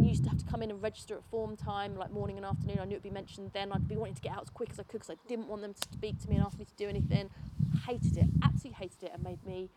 [0.09, 2.79] used to have to come in and register at form time, like morning and afternoon.
[2.81, 3.73] I knew it'd be mentioned then.
[3.73, 5.62] I'd be wanting to get out as quick as I could because I didn't want
[5.62, 7.31] them to speak to me and ask me to do anything.
[7.87, 9.71] Hated it, absolutely hated it, and made me.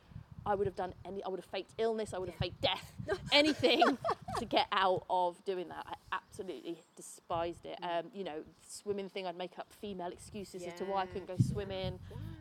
[0.44, 1.24] I would have done any.
[1.24, 2.16] I would have faked illness.
[2.16, 2.92] I would have faked death.
[3.32, 3.84] Anything
[4.40, 5.86] to get out of doing that.
[5.88, 7.78] I absolutely despised it.
[7.84, 9.28] Um, you know, swimming thing.
[9.28, 12.00] I'd make up female excuses as to why I couldn't go swimming.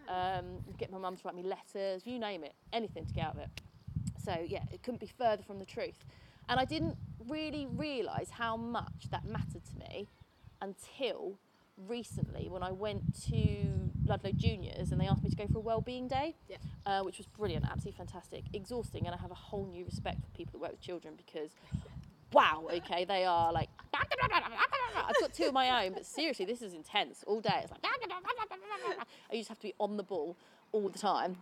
[0.08, 2.06] Um, get my mum to write me letters.
[2.06, 2.54] You name it.
[2.72, 3.48] Anything to get out of it.
[4.24, 6.04] So yeah, it couldn't be further from the truth.
[6.50, 6.96] And I didn't
[7.28, 10.08] really realise how much that mattered to me
[10.60, 11.38] until
[11.88, 15.60] recently when I went to Ludlow Juniors and they asked me to go for a
[15.60, 16.56] wellbeing day, Yeah.
[16.84, 20.28] uh, which was brilliant, absolutely fantastic, exhausting, and I have a whole new respect for
[20.36, 21.50] people that work with children because.
[22.32, 23.68] Wow, okay, they are like.
[23.92, 27.60] I've got two of my own, but seriously, this is intense all day.
[27.62, 27.80] It's like.
[27.84, 30.36] I just have to be on the ball
[30.70, 31.38] all the time.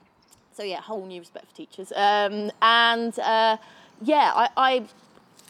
[0.51, 1.93] So yeah, whole new respect for teachers.
[1.95, 3.59] Um, and uh,
[4.03, 4.85] yeah, I, I,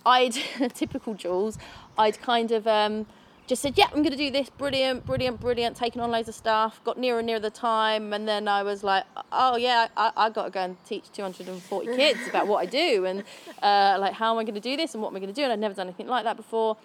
[0.06, 0.32] I'd
[0.74, 1.58] typical Jules.
[1.96, 3.06] I'd kind of um,
[3.46, 4.50] just said, yeah, I'm going to do this.
[4.50, 5.76] Brilliant, brilliant, brilliant.
[5.76, 6.80] Taking on loads of stuff.
[6.84, 10.30] Got nearer and nearer the time, and then I was like, oh yeah, I, I
[10.30, 13.24] got to go and teach 240 kids about what I do and
[13.62, 15.34] uh, like how am I going to do this and what am I going to
[15.34, 15.42] do?
[15.42, 16.76] And I'd never done anything like that before,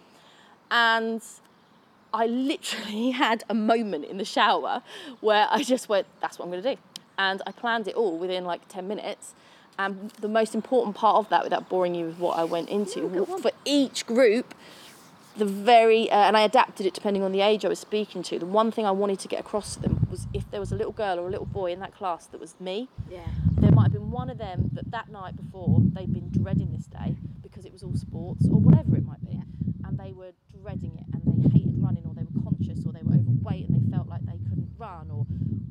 [0.72, 1.22] and
[2.14, 4.82] I literally had a moment in the shower
[5.20, 6.82] where I just went, that's what I'm going to do.
[7.18, 9.34] And I planned it all within like 10 minutes.
[9.78, 13.10] And the most important part of that, without boring you with what I went into,
[13.42, 14.54] for each group,
[15.36, 18.38] the very, uh, and I adapted it depending on the age I was speaking to.
[18.38, 20.76] The one thing I wanted to get across to them was if there was a
[20.76, 23.22] little girl or a little boy in that class that was me, Yeah.
[23.58, 26.86] there might have been one of them that that night before they'd been dreading this
[26.86, 29.42] day because it was all sports or whatever it might be,
[29.86, 33.02] and they were dreading it and they hated running or they were conscious or they
[33.02, 35.26] were overweight and they felt like they couldn't run or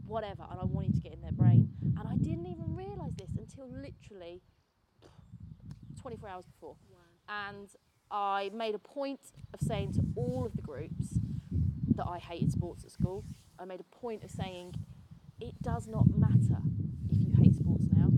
[0.08, 2.71] whatever, and I wanted to get in their brain, and I didn't even
[3.52, 4.40] until literally
[6.00, 6.76] 24 hours before,
[7.28, 7.68] and
[8.10, 9.20] I made a point
[9.54, 11.18] of saying to all of the groups
[11.96, 13.24] that I hated sports at school.
[13.58, 14.74] I made a point of saying
[15.40, 16.58] it does not matter
[17.10, 18.08] if you hate sports now,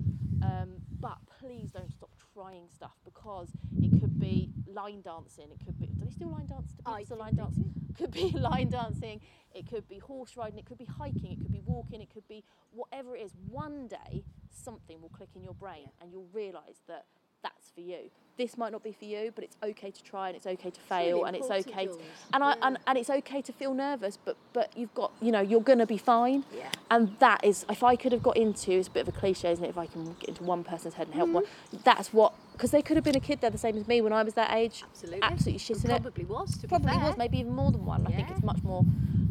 [0.42, 0.70] um,
[1.00, 3.48] but please don't stop trying stuff because
[3.80, 5.86] it could be line dancing, it could be.
[5.86, 6.70] Do they still line dance?
[6.70, 7.56] Do people I still line dance?
[7.98, 9.20] Could be line dancing.
[9.54, 10.58] It could be horse riding.
[10.58, 11.32] It could be hiking.
[11.32, 12.00] It could be walking.
[12.00, 12.42] It could be
[12.72, 13.32] whatever it is.
[13.48, 14.24] One day
[14.56, 17.04] something will click in your brain and you'll realise that
[17.42, 18.10] that's for you.
[18.36, 20.80] This might not be for you, but it's okay to try and it's okay to
[20.80, 21.86] fail really and it's okay.
[21.86, 21.98] To,
[22.32, 25.40] and I and, and it's okay to feel nervous, but but you've got you know
[25.40, 26.42] you're gonna be fine.
[26.52, 26.70] Yeah.
[26.90, 29.52] And that is if I could have got into it's a bit of a cliche,
[29.52, 29.68] isn't it?
[29.68, 31.76] If I can get into one person's head and help one, Mm-hmm.
[31.84, 34.12] that's what because they could have been a kid there the same as me when
[34.12, 34.82] I was that age.
[34.90, 35.22] Absolutely.
[35.22, 36.02] Absolutely shitting it.
[36.02, 36.56] Probably was.
[36.58, 38.02] To Probably was maybe even more than one.
[38.02, 38.08] Yeah.
[38.08, 38.84] I think it's much more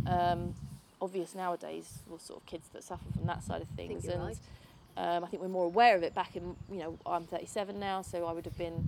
[0.08, 0.54] um,
[1.02, 4.06] obvious nowadays for sort of kids that suffer from that side of things.
[4.06, 4.38] and right.
[4.98, 8.02] Um, I think we're more aware of it back in, you know, I'm 37 now,
[8.02, 8.88] so I would have been,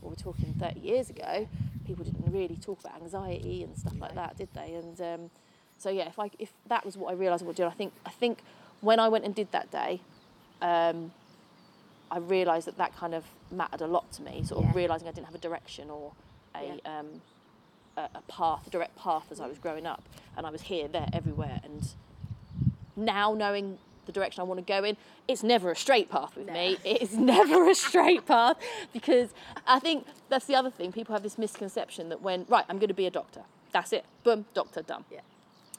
[0.00, 1.48] well, we're talking 30 years ago,
[1.86, 4.74] people didn't really talk about anxiety and stuff like that, did they?
[4.74, 5.30] And um,
[5.78, 7.92] So yeah, if I if that was what I realised I would do, I think
[8.06, 8.42] I think
[8.80, 10.00] when I went and did that day,
[10.62, 11.10] um,
[12.10, 14.42] I realised that that kind of mattered a lot to me.
[14.44, 14.76] Sort of Yeah.
[14.76, 16.12] realising I didn't have a direction or
[16.54, 17.22] a um,
[17.96, 20.02] a, a path, a direct path as I was growing up,
[20.36, 21.82] and I was here, there, everywhere, and
[22.96, 23.78] now knowing
[24.12, 24.96] the direction I want to go in,
[25.28, 26.76] it's never a straight path with me.
[26.84, 28.56] It is never a straight path
[28.92, 29.30] because
[29.66, 30.92] I think that's the other thing.
[30.92, 33.42] People have this misconception that when right, I'm going to be a doctor.
[33.72, 34.04] That's it.
[34.24, 35.04] Boom, doctor done.
[35.10, 35.20] Yeah.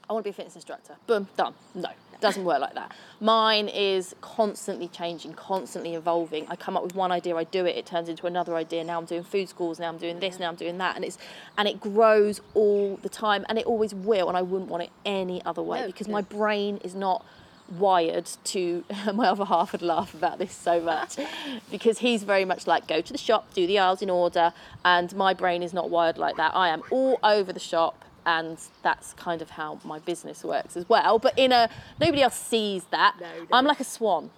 [0.10, 0.96] I want to be a fitness instructor.
[1.08, 1.54] Boom, done.
[1.74, 2.91] No, it doesn't work like that.
[3.22, 6.46] Mine is constantly changing, constantly evolving.
[6.50, 8.84] I come up with one idea, I do it, it turns into another idea.
[8.84, 11.17] Now I'm doing food schools, now I'm doing this, now I'm doing that, and it's
[11.58, 14.28] and it grows all the time, and it always will.
[14.28, 16.13] And I wouldn't want it any other way No, because no.
[16.13, 17.26] my brain is not
[17.72, 21.18] wired to my other half would laugh about this so much.
[21.72, 24.54] Because he's very much like go to the shop do the aisles in order
[24.84, 26.56] and my brain is not wired like that.
[26.56, 30.88] I am all over the shop and that's kind of how my business works as
[30.88, 31.18] well.
[31.20, 33.16] But in a nobody else sees that.
[33.20, 34.30] No, i'm like a swan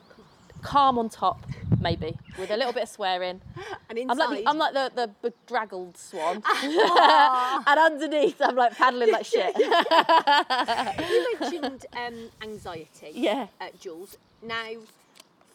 [0.63, 1.45] calm on top
[1.82, 3.41] maybe with a little bit of swearing
[3.89, 6.41] And I'm like, the, I'm like the, the bedraggled swan.
[6.63, 9.56] and underneath, I'm like paddling like shit.
[9.58, 9.69] you
[11.62, 13.12] mentioned um, anxiety.
[13.13, 13.47] Yeah.
[13.62, 14.17] Uh, Jules.
[14.41, 14.69] Now,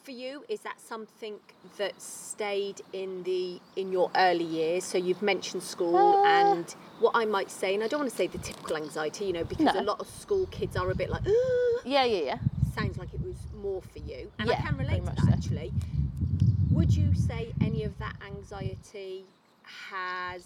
[0.03, 1.35] for you, is that something
[1.77, 4.83] that stayed in the in your early years?
[4.85, 6.23] So you've mentioned school Uh.
[6.25, 9.33] and what I might say, and I don't want to say the typical anxiety, you
[9.33, 9.81] know, because No.
[9.81, 11.23] a lot of school kids are a bit like,
[11.85, 12.37] yeah, yeah, yeah.
[12.73, 15.31] Sounds like it was more for you, and Yeah, I can relate to that so.
[15.31, 15.71] actually.
[16.71, 19.25] Would you say any of that anxiety
[19.89, 20.45] has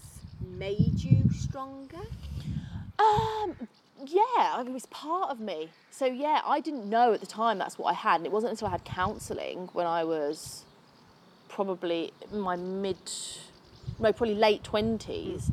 [0.57, 1.97] made you stronger?
[2.99, 3.55] Um,
[4.05, 5.69] yeah, I mean, it was part of me.
[5.91, 8.51] So yeah, I didn't know at the time that's what I had, and it wasn't
[8.51, 10.63] until I had counselling when I was
[11.49, 12.97] probably in my mid,
[13.99, 15.51] no, probably late twenties,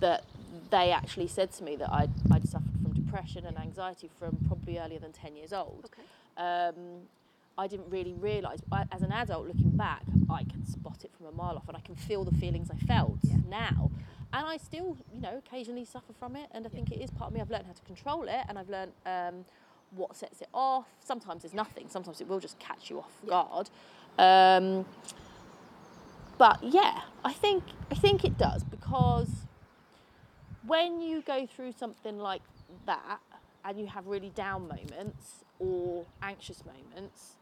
[0.00, 0.24] that
[0.70, 2.75] they actually said to me that I'd, I'd suffered
[3.16, 5.86] depression and anxiety from probably earlier than ten years old.
[5.86, 6.02] Okay.
[6.36, 6.74] um,
[7.58, 8.60] I didn't really realise.
[8.92, 11.80] As an adult looking back, I can spot it from a mile off, and I
[11.80, 13.36] can feel the feelings I felt Yeah.
[13.48, 13.90] now.
[14.34, 17.28] And I still, you know, occasionally suffer from it, and I think it is part
[17.28, 17.40] of me.
[17.40, 19.46] I've learned how to control it, and I've learned um,
[19.92, 20.86] what sets it off.
[21.02, 21.86] Sometimes it's nothing.
[21.88, 23.70] Sometimes it will just catch you off guard.
[24.18, 24.84] Um,
[26.36, 29.30] but yeah, I think I think it does because
[30.66, 32.42] when you go through something like
[32.86, 33.20] that
[33.66, 37.32] and you have really down moments or anxious moments,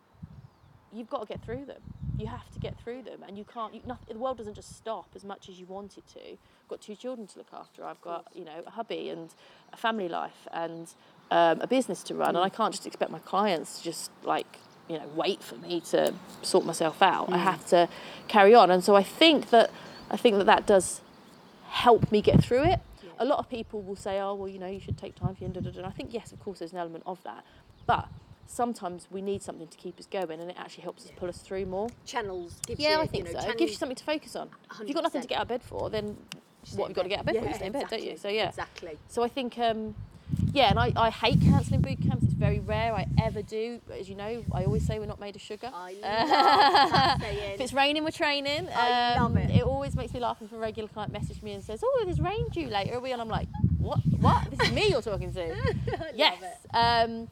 [0.93, 1.83] you've got to get through them.
[2.19, 3.75] You have to get through them, and you can't.
[3.75, 6.21] You, nothing, the world doesn't just stop as much as you want it to.
[6.21, 7.85] I've got two children to look after.
[7.85, 9.35] I've got you know a hubby and
[9.73, 10.89] a family life and
[11.33, 14.59] um, a business to run, and I can't just expect my clients to just like
[14.89, 17.33] you know wait for me to sort myself out.
[17.33, 17.89] I have to
[18.29, 19.73] carry on, and so I think that
[20.09, 21.01] I think that that does
[21.67, 22.81] help me get through it.
[23.19, 25.45] A lot of people will say, "Oh, well, you know, you should take time for
[25.45, 27.45] you." And, I think yes, of course, there's an element of that,
[27.87, 28.09] but
[28.47, 31.39] sometimes we need something to keep us going, and it actually helps us pull us
[31.39, 31.89] through more.
[32.05, 33.49] Channels gives Yeah, you, I think you know, so.
[33.51, 34.51] It gives you something to focus on.
[34.81, 36.17] If you've got nothing to get out of bed for, then
[36.73, 37.43] what in have you got to get out of bed for?
[37.43, 38.17] You Yeah, stay in bed, don't you?
[38.17, 38.49] So yeah.
[38.49, 38.99] Exactly.
[39.09, 39.95] So I think, um,
[40.53, 42.25] yeah, and I, I hate counselling boot camps.
[42.25, 43.81] It's very rare I ever do.
[43.87, 45.71] But as you know, I always say we're not made of sugar.
[45.75, 47.23] I love.
[47.55, 48.69] If it's raining, we're training.
[48.75, 49.51] I love Um, it.
[49.51, 52.21] It always makes me laugh if a regular client messages me and says, "Oh, there's
[52.21, 54.01] rain due later, are we?" And I'm like, "What?
[54.21, 54.51] What?
[54.51, 55.75] This is me you're talking to."
[56.15, 56.43] yes.
[56.73, 57.29] Um,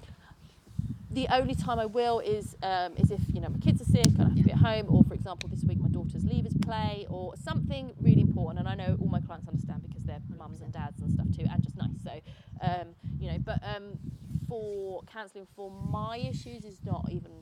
[1.10, 4.06] the only time I will is um, is if you know my kids are sick
[4.06, 6.58] and I have to be at home, or for example, this week my daughter's leavers
[6.62, 8.60] play, or something really important.
[8.60, 11.62] And I know all my clients understand they're mums and dads and stuff too, and
[11.62, 11.90] just nice.
[12.02, 12.20] So
[12.60, 13.98] um, you know, but um,
[14.48, 17.32] for counselling for my issues is not even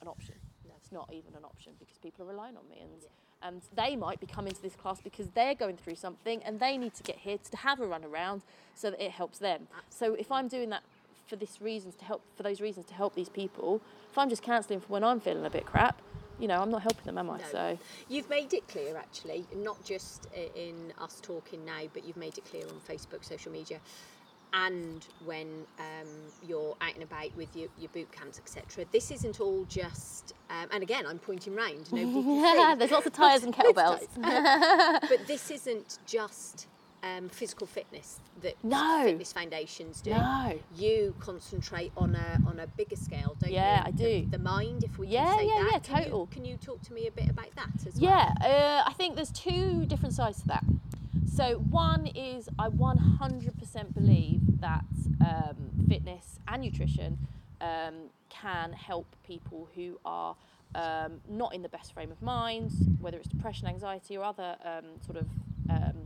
[0.00, 0.34] an option.
[0.78, 2.92] It's not even an option because people are relying on me and.
[3.42, 6.78] And they might be coming to this class because they're going through something and they
[6.78, 8.42] need to get here to have a run around
[8.74, 9.68] so that it helps them.
[9.90, 10.82] So if I'm doing that
[11.26, 13.80] for this reasons to help for those reasons to help these people.
[14.10, 16.00] If I'm just counselling for when I'm feeling a bit crap,
[16.38, 17.38] you know, I'm not helping them, am I?
[17.38, 17.44] No.
[17.50, 22.38] So You've made it clear, actually, not just in us talking now, but you've made
[22.38, 23.80] it clear on Facebook, social media,
[24.52, 26.08] and when um,
[26.46, 28.84] you're out and about with your, your boot camps, etc.
[28.92, 31.92] This isn't all just, um, and again, I'm pointing round.
[31.92, 32.24] Nobody can
[32.72, 32.78] see.
[32.78, 34.06] there's lots of tyres and kettlebells.
[35.08, 36.68] but this isn't just
[37.06, 39.02] um, physical fitness that No.
[39.04, 40.10] Fitness Foundations do.
[40.10, 40.58] No.
[40.76, 43.84] You concentrate on a on a bigger scale, don't Yeah, you?
[43.86, 44.26] I The- do.
[44.30, 45.70] The, mind, if we Yeah, can say yeah, that.
[45.72, 46.26] yeah, Can you- total.
[46.28, 48.10] can you talk to me a bit about that as well?
[48.10, 48.34] Yeah,
[48.84, 50.64] uh, I think there's two different sides to that.
[51.32, 54.84] So one is I 100% believe that
[55.20, 55.56] um,
[55.88, 57.18] fitness and nutrition
[57.60, 57.94] um,
[58.30, 60.34] can help people who are
[60.74, 64.84] um, not in the best frame of mind, whether it's depression, anxiety, or other um,
[65.04, 65.26] sort of
[65.70, 65.96] um,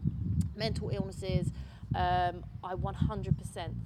[0.60, 1.46] mental illnesses.
[1.96, 3.34] um, I 100%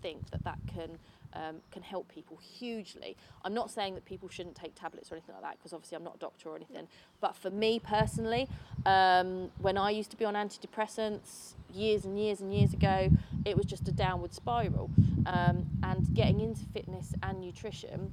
[0.03, 0.99] think that that can
[1.37, 3.17] um, can help people hugely.
[3.45, 6.05] I'm not saying that people shouldn't take tablets or anything like that because obviously I'm
[6.05, 6.87] not a doctor or anything.
[7.21, 8.49] But for me personally,
[8.87, 13.11] um, when I used to be on antidepressants years and years and years ago,
[13.45, 14.91] it was just a downward spiral.
[15.27, 18.13] Um, and getting into fitness and nutrition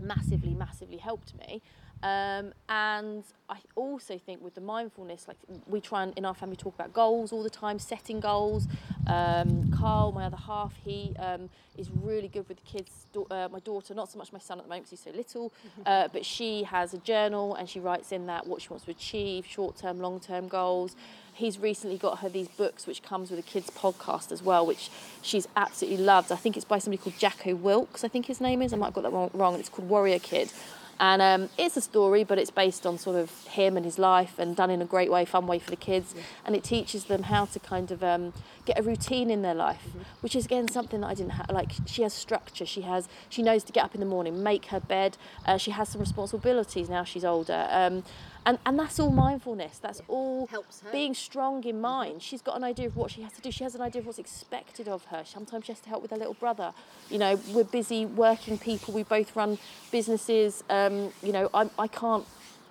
[0.00, 1.62] massively, massively helped me.
[2.02, 6.56] Um, and I also think with the mindfulness, like we try and in our family
[6.56, 8.68] talk about goals all the time, setting goals.
[9.06, 13.06] Um, Carl, my other half, he um, is really good with the kids.
[13.30, 15.52] Uh, my daughter, not so much my son at the moment because he's so little,
[15.86, 18.90] uh, but she has a journal and she writes in that what she wants to
[18.90, 20.94] achieve, short-term, long-term goals.
[21.32, 24.90] He's recently got her these books which comes with a kids podcast as well, which
[25.22, 26.30] she's absolutely loved.
[26.30, 28.72] I think it's by somebody called Jacko Wilks, I think his name is.
[28.72, 29.54] I might have got that wrong, wrong.
[29.54, 30.52] It's called Warrior Kid
[31.00, 34.38] and um, it's a story, but it's based on sort of him and his life
[34.38, 36.14] and done in a great way, fun way for the kids.
[36.16, 36.22] Yeah.
[36.44, 38.32] And it teaches them how to kind of um,
[38.64, 40.02] get a routine in their life, mm-hmm.
[40.20, 41.50] which is again something that I didn't have.
[41.50, 44.66] Like she has structure, she has, she knows to get up in the morning, make
[44.66, 45.16] her bed.
[45.46, 47.68] Uh, she has some responsibilities now she's older.
[47.70, 48.02] Um,
[48.48, 49.78] and and that's all mindfulness.
[49.78, 50.14] That's yeah.
[50.14, 50.48] all
[50.90, 52.22] being strong in mind.
[52.22, 53.50] She's got an idea of what she has to do.
[53.50, 55.22] She has an idea of what's expected of her.
[55.26, 56.72] Sometimes she has to help with her little brother.
[57.10, 58.94] You know we're busy working people.
[58.94, 59.58] We both run
[59.92, 60.64] businesses.
[60.70, 62.24] Um, you know I, I can't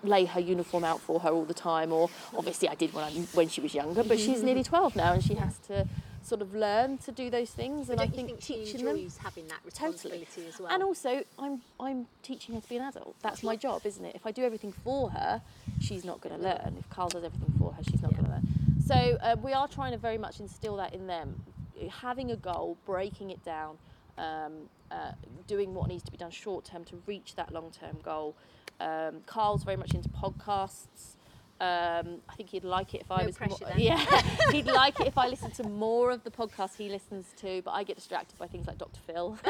[0.03, 1.93] lay her uniform out for her all the time.
[1.93, 5.13] Or obviously I did when I when she was younger but she's nearly 12 now
[5.13, 5.87] and she has to
[6.27, 7.87] sort of learn to do those things.
[7.87, 10.47] But and I think, think teaching them having that responsibility totally.
[10.47, 10.71] as well.
[10.71, 13.15] And also, I'm I'm teaching her to be an adult.
[13.21, 14.15] That's my job, isn't it?
[14.15, 15.41] If I do everything for her,
[15.79, 16.75] she's not going to learn.
[16.79, 18.17] If Carl does everything for her, she's not yeah.
[18.17, 18.47] going to learn.
[18.85, 21.43] So uh, we are trying to very much instill that in them,
[21.89, 23.77] having a goal, breaking it down.
[24.17, 25.11] Um, uh,
[25.47, 28.35] doing what needs to be done short term to reach that long term goal.
[28.79, 31.16] Um, Carl's very much into podcasts.
[31.59, 33.97] Um, I think he'd like it if I no was more, yeah.
[34.51, 37.71] He'd like it if I listened to more of the podcasts he listens to but
[37.71, 39.37] I get distracted by things like Dr Phil.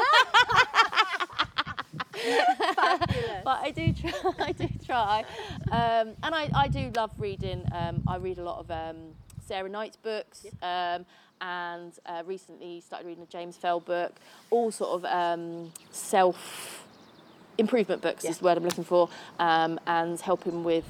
[3.43, 5.23] But I do try I do try.
[5.71, 8.97] Um, and I, I do love reading um, I read a lot of um,
[9.45, 10.53] Sarah Knight's books yep.
[10.61, 11.05] Um,
[11.39, 14.15] and uh, recently started reading a James Fell book
[14.49, 16.85] all sort of um, self
[17.57, 18.31] improvement books yeah.
[18.31, 20.85] is the word I'm looking for um, and helping with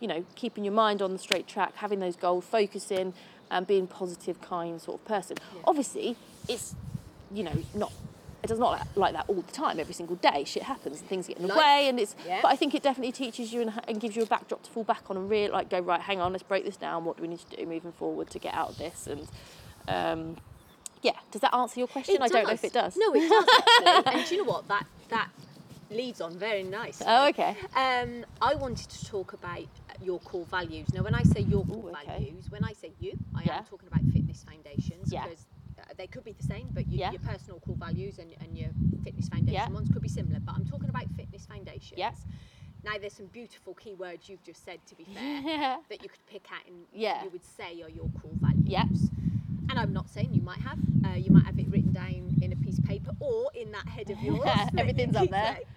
[0.00, 3.14] you know, keeping your mind on the straight track, having those goals, focusing,
[3.50, 5.36] and being positive, kind sort of person.
[5.54, 5.62] Yeah.
[5.64, 6.16] Obviously,
[6.48, 6.74] it's
[7.32, 7.92] you know not
[8.42, 10.44] it does not like that all the time, every single day.
[10.44, 11.58] Shit happens and things get in the Life.
[11.58, 12.14] way, and it's.
[12.26, 12.40] Yeah.
[12.42, 14.84] But I think it definitely teaches you and, and, gives you a backdrop to fall
[14.84, 16.00] back on and really like go right.
[16.00, 17.04] Hang on, let's break this down.
[17.04, 19.08] What do we need to do moving forward to get out of this?
[19.08, 19.28] And
[19.88, 20.36] um,
[21.02, 22.16] yeah, does that answer your question?
[22.16, 22.32] It I does.
[22.32, 22.96] don't know if it does.
[22.96, 24.14] No, it does actually.
[24.14, 25.28] and do you know what that that
[25.90, 27.02] leads on very nice.
[27.04, 27.56] Oh, okay.
[27.74, 29.66] Um, I wanted to talk about
[30.02, 30.92] your core values.
[30.92, 32.06] Now, when I say your core Ooh, okay.
[32.06, 33.58] values, when I say you, I yeah.
[33.58, 35.24] am talking about fitness foundations yeah.
[35.24, 35.46] because
[35.78, 37.10] uh, they could be the same, but you, yeah.
[37.10, 38.70] your personal core values and, and your
[39.04, 40.40] fitness foundation ones could be similar.
[40.40, 41.98] But I'm talking about fitness foundations.
[41.98, 42.12] Yeah.
[42.84, 46.46] Now, there's some beautiful keywords you've just said, to be fair, that you could pick
[46.52, 49.10] out and you would say are your core values.
[49.68, 50.78] And I'm not saying you might have.
[51.04, 53.88] Uh, you might have it written down in a piece of paper or in that
[53.88, 54.48] head of yours.
[54.78, 55.58] Everything's up there.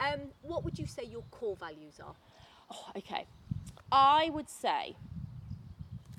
[0.00, 2.14] Um, what would you say your core values are?
[2.72, 3.26] Oh, okay.
[3.94, 4.96] I would say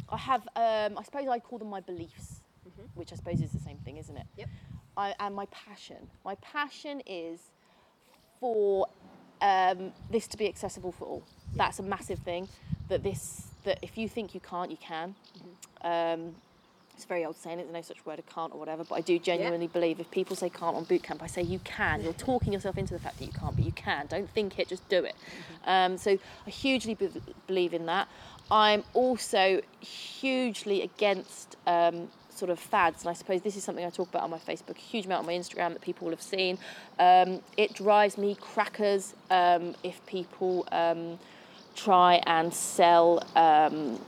[0.07, 2.83] I have, um, I suppose I'd call them my beliefs, mm-hmm.
[2.93, 4.25] which I suppose is the same thing, isn't it?
[4.38, 4.49] Yep.
[4.95, 6.07] I, and my passion.
[6.23, 7.51] My passion is
[8.39, 8.88] for
[9.41, 11.23] um, this to be accessible for all.
[11.49, 11.57] Yep.
[11.57, 12.47] That's a massive thing.
[12.88, 15.13] That this, that if you think you can't, you can.
[15.83, 16.21] Mm-hmm.
[16.21, 16.35] Um,
[16.95, 19.01] it's a very old saying, there's no such word as can't or whatever, but I
[19.01, 19.71] do genuinely yeah.
[19.73, 22.01] believe if people say can't on boot camp, I say you can.
[22.01, 24.08] You're talking yourself into the fact that you can't, but you can.
[24.08, 25.13] Don't think it, just do it.
[25.15, 25.69] Mm-hmm.
[25.69, 27.12] Um, so I hugely be-
[27.47, 28.08] believe in that.
[28.49, 33.89] I'm also hugely against um, sort of fads, and I suppose this is something I
[33.89, 36.21] talk about on my Facebook, a huge amount on my Instagram that people will have
[36.21, 36.58] seen.
[36.97, 41.19] Um, it drives me crackers um, if people um,
[41.75, 43.99] try and sell um,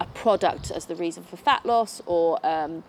[0.00, 2.84] a product as the reason for fat loss or um,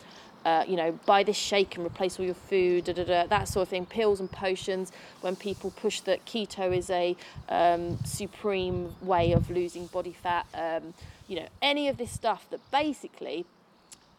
[0.47, 3.49] uh, you know, buy this shake and replace all your food, da, da, da, that
[3.49, 3.85] sort of thing.
[3.85, 7.17] Pills and potions, when people push that keto is a
[7.49, 10.93] um, supreme way of losing body fat, um,
[11.27, 13.45] you know, any of this stuff that basically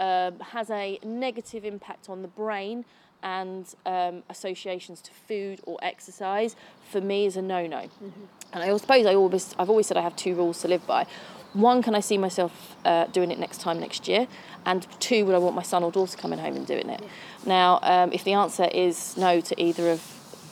[0.01, 2.85] um, has a negative impact on the brain
[3.23, 6.57] and um, associations to food or exercise,
[6.91, 7.79] for me is a no-no.
[7.79, 8.25] Mm-hmm.
[8.53, 11.07] And I suppose I always, I've always said I have two rules to live by
[11.61, 14.27] one, can I see myself uh, doing it next time next year?
[14.65, 17.01] And two, would I want my son or daughter coming home and doing it?
[17.03, 17.09] Yeah.
[17.47, 20.03] Now, um, if the answer is no to either of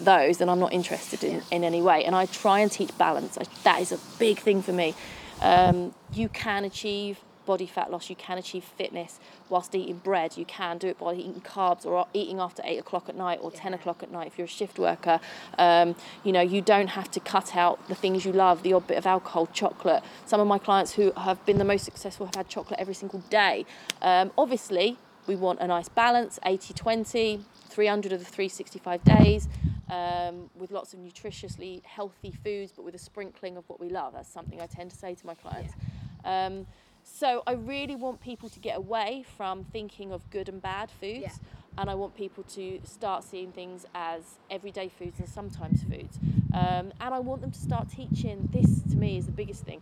[0.01, 2.05] those, then I'm not interested in, in any way.
[2.05, 3.39] And I try and teach balance.
[3.39, 4.95] I, that is a big thing for me.
[5.41, 8.11] Um, you can achieve body fat loss.
[8.11, 9.19] You can achieve fitness
[9.49, 10.37] whilst eating bread.
[10.37, 13.51] You can do it by eating carbs or eating after eight o'clock at night or
[13.51, 15.21] ten o'clock at night if you're a shift worker.
[15.57, 15.95] Um,
[16.25, 18.99] you know, you don't have to cut out the things you love, the odd bit
[18.99, 20.03] of alcohol, chocolate.
[20.27, 23.21] Some of my clients who have been the most successful have had chocolate every single
[23.31, 23.65] day.
[24.03, 29.49] Um, obviously, we want a nice balance 80 20, 300 of the 365 days.
[29.89, 34.15] Um, with lots of nutritiously healthy foods, but with a sprinkling of what we love.
[34.15, 35.75] That's something I tend to say to my clients.
[36.25, 36.67] Um,
[37.09, 41.21] so I really want people to get away from thinking of good and bad foods,
[41.21, 41.79] Yeah.
[41.79, 46.19] and I want people to start seeing things as everyday foods and sometimes foods.
[46.53, 48.49] Um, and I want them to start teaching.
[48.53, 49.81] This to me is the biggest thing,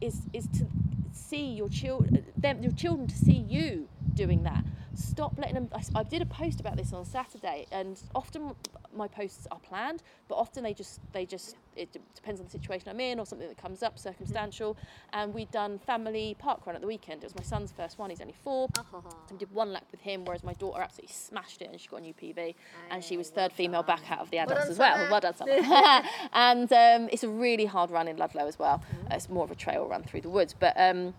[0.00, 0.66] is is to
[1.12, 4.64] see your children, them, your children to see you doing that.
[4.94, 5.68] Stop letting them.
[5.94, 8.54] I did a post about this on Saturday, and often
[8.96, 12.88] my posts are planned, but often they just they just it depends on the situation
[12.88, 14.76] I'm in or something that comes up circumstantial.
[15.12, 17.22] And we'd done family park run at the weekend.
[17.22, 18.10] It was my son's first one.
[18.10, 18.68] He's only four.
[18.78, 19.10] Ah, ha, ha.
[19.10, 21.88] So we did one lap with him, whereas my daughter absolutely smashed it and she
[21.88, 22.54] got a new PB,
[22.90, 25.10] and she was well third female back out of the Well adults done, as well.
[25.10, 25.52] Well done, Summer.
[26.32, 28.78] and um, it's a really hard run in Ludlow as well.
[28.78, 29.12] Mm-hmm.
[29.12, 30.74] It's more of a trail run through the woods, but.
[30.76, 31.14] Um,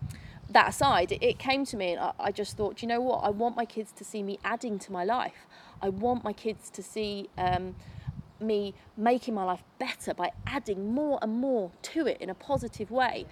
[0.50, 3.02] that aside, it, it came to me, and I, I just thought, "Do you know
[3.02, 3.18] what?
[3.18, 5.46] I want my kids to see me adding to my life.
[5.82, 7.74] I want my kids to see um,
[8.40, 12.90] me making my life better by adding more and more to it in a positive
[12.90, 13.26] way.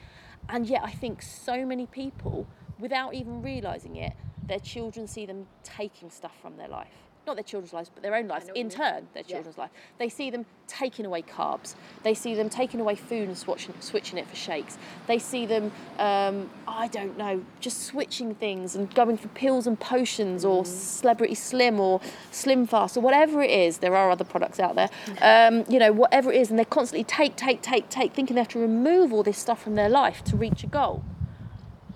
[0.49, 2.47] And yet, I think so many people,
[2.79, 4.13] without even realizing it,
[4.47, 7.06] their children see them taking stuff from their life.
[7.27, 8.49] Not their children's lives, but their own lives.
[8.55, 9.35] In turn, their Yeah.
[9.37, 9.71] children's life.
[9.99, 11.75] They see them taking away carbs.
[12.05, 14.79] They see them taking away food and switching, switching it for shakes.
[15.09, 19.79] They see them, um, I don't know, just switching things and going for pills and
[19.81, 20.67] potions or Mm.
[20.69, 22.01] Celebrity Slim or
[22.31, 23.79] Slim Fast or whatever it is.
[23.79, 24.91] There are other products out there.
[25.21, 28.41] Um, you know, whatever it is, and they constantly take, take, take, take, thinking they
[28.41, 31.03] have to remove all this stuff from their life to reach a goal.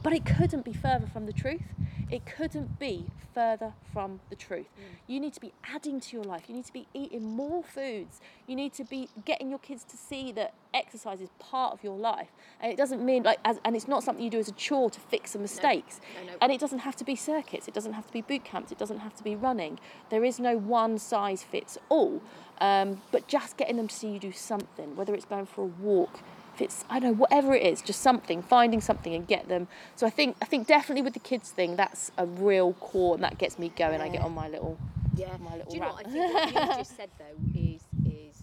[0.03, 1.63] But it couldn't be further from the truth.
[2.11, 4.67] It couldn't be further from the truth.
[5.07, 6.45] You need to be adding to your life.
[6.49, 8.21] You need to be eating more foods.
[8.47, 11.97] You need to be getting your kids to see that exercise is part of your
[11.97, 12.29] life.
[12.61, 14.91] And it doesn't mean like, as, and it's not something you do as a chore
[14.91, 16.01] to fix some mistakes.
[16.17, 16.39] No, no.
[16.43, 17.69] And it doesn't have to be circuits.
[17.69, 18.73] It doesn't have to be boot camps.
[18.73, 19.79] It doesn't have to be running.
[20.11, 22.21] There is no one size fits all.
[22.61, 25.67] Um, but just getting them to see you do something, whether it's going for a
[25.67, 26.21] walk,
[26.61, 29.69] if it's I don't know whatever it is, just something, finding something and get them.
[29.97, 33.25] So I think I think definitely with the kids thing, that's a real core and
[33.25, 34.01] that gets me going.
[34.01, 34.79] I get on my little
[35.17, 35.37] Yeah.
[35.39, 38.43] my little Do you know what I think what you just said though is is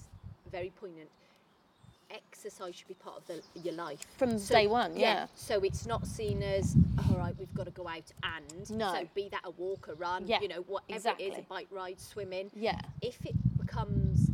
[0.51, 1.09] very poignant.
[2.09, 5.28] Exercise should be part of the, your life From day one, yeah.
[5.36, 6.74] So it's not seen as
[7.09, 7.36] all right.
[7.38, 8.93] We've got to go out and No.
[8.93, 11.26] So be that a walk, a run, Yeah, you know, whatever it exactly.
[11.26, 12.49] is, a bike ride, swimming.
[12.55, 12.80] yeah.
[13.01, 14.30] If it becomes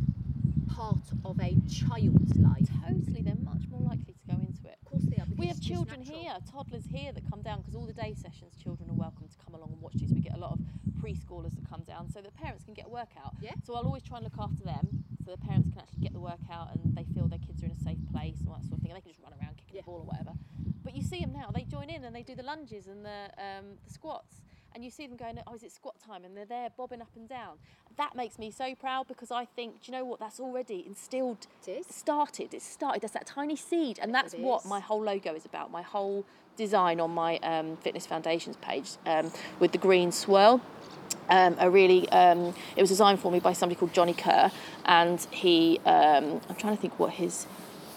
[0.72, 4.78] part of a child's life, Totally, they're much more likely to go into it.
[4.82, 5.26] of course they are.
[5.36, 8.88] We have children here, toddlers here that come down because all the day sessions, children
[8.90, 10.12] are welcome to come along and watch these.
[10.12, 10.60] We get a lot of
[11.02, 13.34] preschoolers that come down so that parents can get a workout.
[13.40, 13.52] Yeah.
[13.66, 16.20] So I'll always try and look after them so the parents can actually get the
[16.20, 18.78] workout and they feel their kids are in a safe place and all that sort
[18.78, 18.92] of thing.
[18.92, 19.82] And they can just run around kicking Yeah.
[19.82, 20.32] the ball or whatever.
[20.84, 23.28] But you see them now, they join in and they do the lunges and the,
[23.38, 24.40] um, the squats.
[24.74, 26.24] And you see them going, oh, is it squat time?
[26.24, 27.58] And they're there bobbing up and down.
[27.96, 30.18] That makes me so proud because I think, do you know what?
[30.18, 31.86] That's already instilled It is.
[31.86, 32.52] started.
[32.52, 33.02] It started.
[33.02, 35.70] That's that tiny seed, and that's what my whole logo is about.
[35.70, 36.24] My whole
[36.56, 40.60] design on my um, Fitness Foundations page um, with the green swirl.
[41.28, 44.50] Um, a really, um, it was designed for me by somebody called Johnny Kerr,
[44.86, 45.78] and he.
[45.86, 47.46] Um, I'm trying to think what his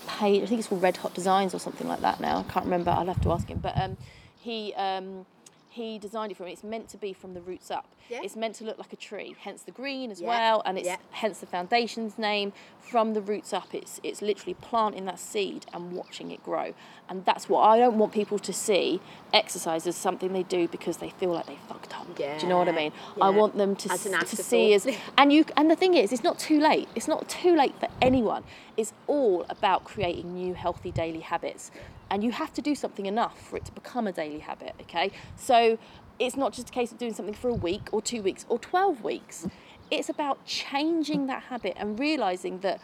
[0.06, 0.44] page.
[0.44, 2.20] I think it's called Red Hot Designs or something like that.
[2.20, 2.92] Now I can't remember.
[2.92, 3.58] I'll have to ask him.
[3.58, 3.98] But um,
[4.40, 4.76] he.
[5.78, 6.52] He designed it for me.
[6.54, 7.86] It's meant to be from the roots up.
[8.10, 8.22] Yeah.
[8.24, 10.88] It's meant to look like a tree, hence the green as Yeah, well, and it's
[10.88, 10.98] yeah.
[11.12, 12.52] hence the foundation's name.
[12.80, 16.74] From the roots up, it's it's literally planting that seed and watching it grow.
[17.10, 19.00] And that's what I don't want people to see
[19.34, 22.08] exercise as something they do because they feel like they fucked up.
[22.18, 22.38] Yeah.
[22.38, 22.92] Do you know what I mean?
[23.22, 25.94] I want them to, As an s- to see as and you and the thing
[25.94, 26.88] is, it's not too late.
[26.96, 28.44] It's not too late for anyone.
[28.78, 31.72] It's all about creating new healthy daily habits.
[32.10, 35.12] And you have to do something enough for it to become a daily habit, okay?
[35.36, 35.78] So
[36.20, 38.58] it's not just a case of doing something for a week or two weeks or
[38.60, 39.48] 12 weeks.
[39.92, 42.82] It's about changing that habit and realizing that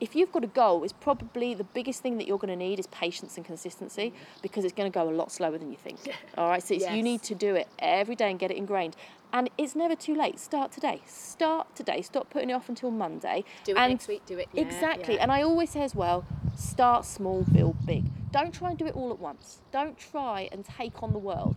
[0.00, 2.80] if you've got a goal, it's probably the biggest thing that you're going to need
[2.80, 5.98] is patience and consistency because it's going to go a lot slower than you think.
[6.38, 8.96] All right, so it's, you need to do it every day and get it ingrained.
[9.32, 10.40] And it's never too late.
[10.40, 11.02] Start today.
[11.06, 12.02] Start today.
[12.02, 13.44] Stop putting it off until Monday.
[13.64, 15.14] Do it and next week, do it- yeah, exactly.
[15.14, 15.22] yeah.
[15.22, 16.24] And I always say as well,
[16.56, 18.04] start small, build big.
[18.32, 19.60] Don't try and do it all at once.
[19.72, 21.56] Don't try and take on the world.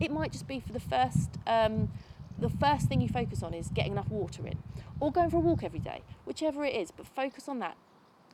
[0.00, 1.30] It might just be for the first.
[1.46, 1.90] Um,
[2.38, 4.58] the first thing you focus on is getting enough water in,
[5.00, 6.90] or going for a walk every day, whichever it is.
[6.90, 7.76] But focus on that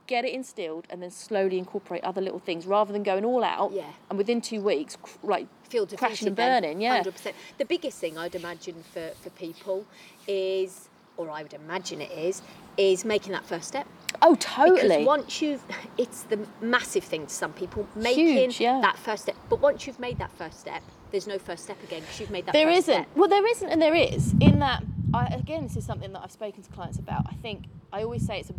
[0.09, 3.71] get it instilled and then slowly incorporate other little things rather than going all out
[3.73, 3.85] Yeah.
[4.11, 7.33] and within two weeks like feel crashing and defeated then, burning yeah 100%.
[7.59, 9.87] The biggest thing I'd imagine for, for people
[10.27, 12.43] is, or I would imagine it is,
[12.77, 13.87] is making that first step.
[14.23, 14.89] oh totally.
[14.89, 15.63] Because once you've,
[15.99, 18.81] it's the massive thing to some people, making Huge, yeah.
[18.81, 19.37] that first step.
[19.49, 22.47] But once you've made that first step, there's no first step again because you've made
[22.47, 23.07] that There step.
[23.15, 24.33] Well, there isn't, and there is.
[24.41, 24.83] In that,
[25.13, 27.27] I, again, this is something that I've spoken to clients about.
[27.27, 28.55] I think I always say it's a,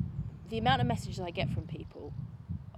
[0.50, 2.14] the amount of messages I get from people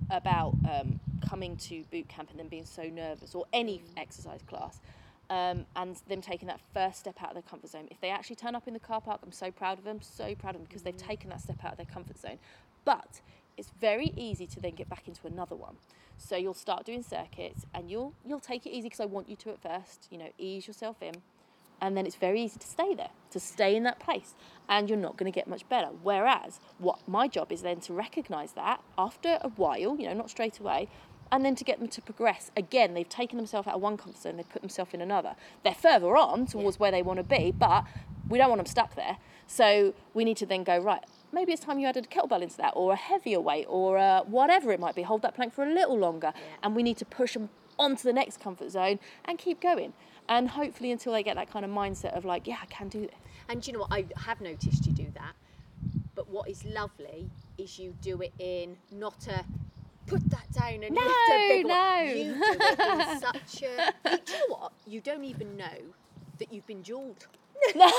[0.10, 4.80] about um, coming to boot camp and then being so nervous, or any exercise class,
[5.30, 7.88] um, and them taking that first step out of their comfort zone.
[7.90, 10.36] If they actually turn up in the car park, I'm so proud of them, so
[10.36, 12.40] proud of them because they've taken that step out of their comfort zone.
[12.84, 13.22] But
[13.58, 15.76] it's very easy to then get back into another one.
[16.18, 19.36] So you'll start doing circuits, and you'll you'll take it easy because I want you
[19.38, 20.08] to at first.
[20.10, 21.16] You know, ease yourself in,
[21.82, 24.34] and then it's very easy to stay there, to stay in that place,
[24.70, 25.90] and you're not going to get much better.
[26.04, 30.30] Whereas, what my job is then to recognise that after a while, you know, not
[30.30, 30.88] straight away,
[31.32, 32.52] and then to get them to progress.
[32.56, 35.36] Again, they've taken themselves out of one comfort zone, they've put themselves in another.
[35.64, 37.86] They're further on towards where they want to be, but
[38.30, 39.18] we don't want them stuck there.
[39.48, 41.04] So we need to then go right.
[41.32, 44.24] Maybe it's time you added a kettlebell into that, or a heavier weight, or uh,
[44.24, 45.04] whatever it might be.
[45.04, 48.14] Hold that plank for a little longer, and we need to push them onto the
[48.14, 49.94] next comfort zone and keep going.
[50.28, 53.02] And hopefully, until they get that kind of mindset of like, yeah, I can do
[53.02, 53.16] this.
[53.50, 53.92] And you know what?
[53.92, 55.34] I have noticed you do that.
[56.16, 59.44] But what is lovely is you do it in not a
[60.08, 61.74] put that down and No, lift a big no.
[61.76, 62.08] one.
[62.08, 64.12] You do it in such a.
[64.12, 64.72] You, do you know what?
[64.88, 65.78] You don't even know
[66.39, 67.28] that you've been jeweled.
[67.74, 67.93] because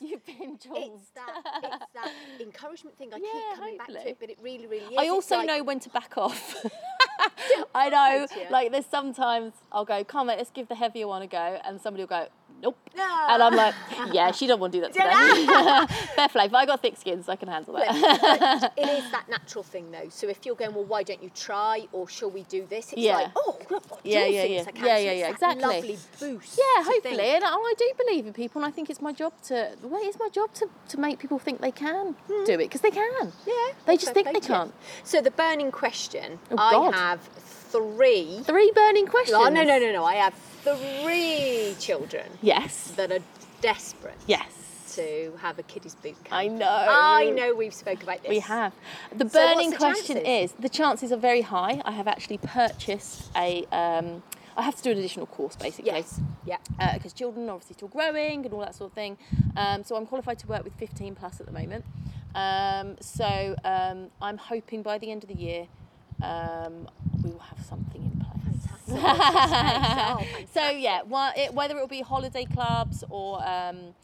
[0.00, 1.00] You've been it's told.
[1.14, 2.10] that it's that
[2.40, 3.10] encouragement thing.
[3.12, 4.98] I Yeah, keep coming back to it, but it really, really is.
[4.98, 6.64] I also like- know when to back off.
[7.74, 11.26] I know, like there's sometimes I'll go, come on, let's give the heavier one a
[11.26, 12.28] go, and somebody will go,
[12.62, 12.76] nope.
[12.96, 13.26] No.
[13.30, 13.74] And I'm like,
[14.12, 16.04] yeah, she don't want to do that today.
[16.16, 18.72] Fair play, but I got thick skin, so I can handle that.
[18.76, 20.08] it is that natural thing though.
[20.08, 22.92] So if you're going, well, why don't you try, or shall we do this?
[22.92, 23.16] It's Yeah.
[23.16, 24.64] like, oh, look, Yeah, do yeah, things yeah.
[24.68, 24.86] I can.
[24.86, 25.62] Yeah, yeah, yeah, exactly.
[25.62, 26.58] Lovely boost.
[26.58, 27.20] Yeah, hopefully, think.
[27.36, 29.70] and I I do believe in people, and I think it's my job to.
[29.82, 32.90] Well, it's my job to, to make people think they can do it because they
[32.90, 33.26] can.
[33.26, 33.28] Hmm.
[33.46, 34.74] Yeah, they just think they can't.
[35.04, 37.20] So the burning question, Oh, I have
[37.70, 38.40] three.
[38.44, 39.38] Three burning questions.
[39.40, 40.04] Oh no no no no!
[40.04, 42.92] I have three children Yes.
[42.96, 43.20] that are
[43.60, 44.46] desperate Yes.
[44.94, 46.32] to have a kiddies boot camp.
[46.32, 46.66] I know.
[46.68, 48.28] I know we've spoke about this.
[48.30, 48.72] We have.
[49.16, 50.52] The So burning the question chances?
[50.52, 51.80] is the chances are very high.
[51.84, 53.64] I have actually purchased a.
[53.72, 54.22] Um,
[54.56, 55.92] I have to do an additional course basically.
[55.92, 56.20] Yes.
[56.44, 56.56] Yeah.
[56.94, 59.16] Because children are obviously still growing and all that sort of thing.
[59.56, 61.84] Um, so I'm qualified to work with 15 plus at the moment.
[62.34, 65.66] Um, so um, I'm hoping by the end of the year
[66.22, 66.88] um,
[67.22, 68.39] we will have something in place.
[69.00, 70.24] Oh,
[70.54, 73.94] so yeah, wha- it, whether it will be holiday clubs or um,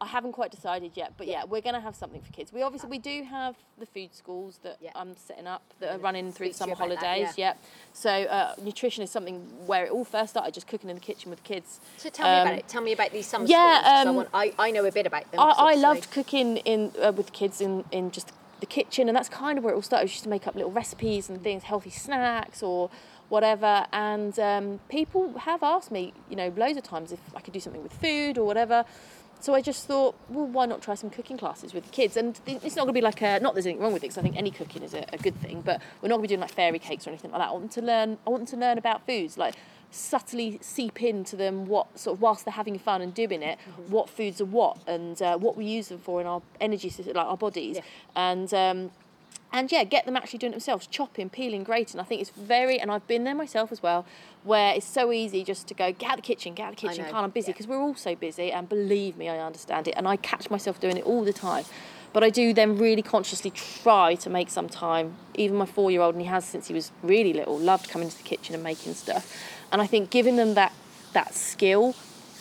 [0.00, 1.44] I haven't quite decided yet, but yeah, Yeah.
[1.44, 2.52] we're going to have something for kids.
[2.52, 4.90] We obviously we do have the food schools that Yeah.
[4.94, 7.34] I'm setting up that are running through the summer about that, holidays.
[7.36, 7.46] yeah.
[7.48, 7.54] yeah.
[7.94, 11.30] So uh, nutrition is something where it all first started, just cooking in the kitchen
[11.30, 11.80] with kids.
[11.96, 12.68] So tell me Um, about it.
[12.68, 13.92] Tell me about these summer yeah, schools.
[13.94, 15.40] I, um, want, I, I know a bit about them.
[15.40, 19.28] I, I loved cooking in uh, with kids in, in just the kitchen, and that's
[19.30, 20.06] kind of where it all started.
[20.06, 22.90] We used to make up little recipes and things, healthy snacks or
[23.28, 23.86] whatever.
[23.92, 27.60] And um, people have asked me, you know, loads of times if I could do
[27.60, 28.84] something with food or whatever.
[29.38, 32.16] So I just thought, well, why not try some cooking classes with the kids?
[32.16, 34.18] And it's not going to be like a, not there's anything wrong with it, because
[34.18, 36.34] I think any cooking is a, a good thing, but we're not going to be
[36.34, 37.48] doing like fairy cakes or anything like that.
[37.48, 39.54] I want them to learn, I want them to learn about foods, like
[39.90, 43.58] subtly seep into them what sort of whilst they're having fun and doing it,
[43.88, 47.14] what foods are what and uh, what we use them for in our energy system,
[47.14, 47.82] like our bodies, Yeah.
[48.16, 48.90] and um,
[49.56, 51.98] and yeah, get them actually doing it themselves, chopping, peeling, grating.
[51.98, 54.04] I think it's very, and I've been there myself as well,
[54.44, 57.04] where it's so easy just to go get out the kitchen, get out the kitchen,
[57.04, 57.54] can't I'm busy yeah.
[57.54, 60.78] because we're all so busy, and believe me, I understand it, and I catch myself
[60.78, 61.64] doing it all the time.
[62.12, 65.16] But I do then really consciously try to make some time.
[65.34, 68.22] Even my four-year-old, and he has since he was really little, loved coming to the
[68.22, 69.34] kitchen and making stuff.
[69.72, 70.72] And I think giving them that
[71.14, 71.94] that skill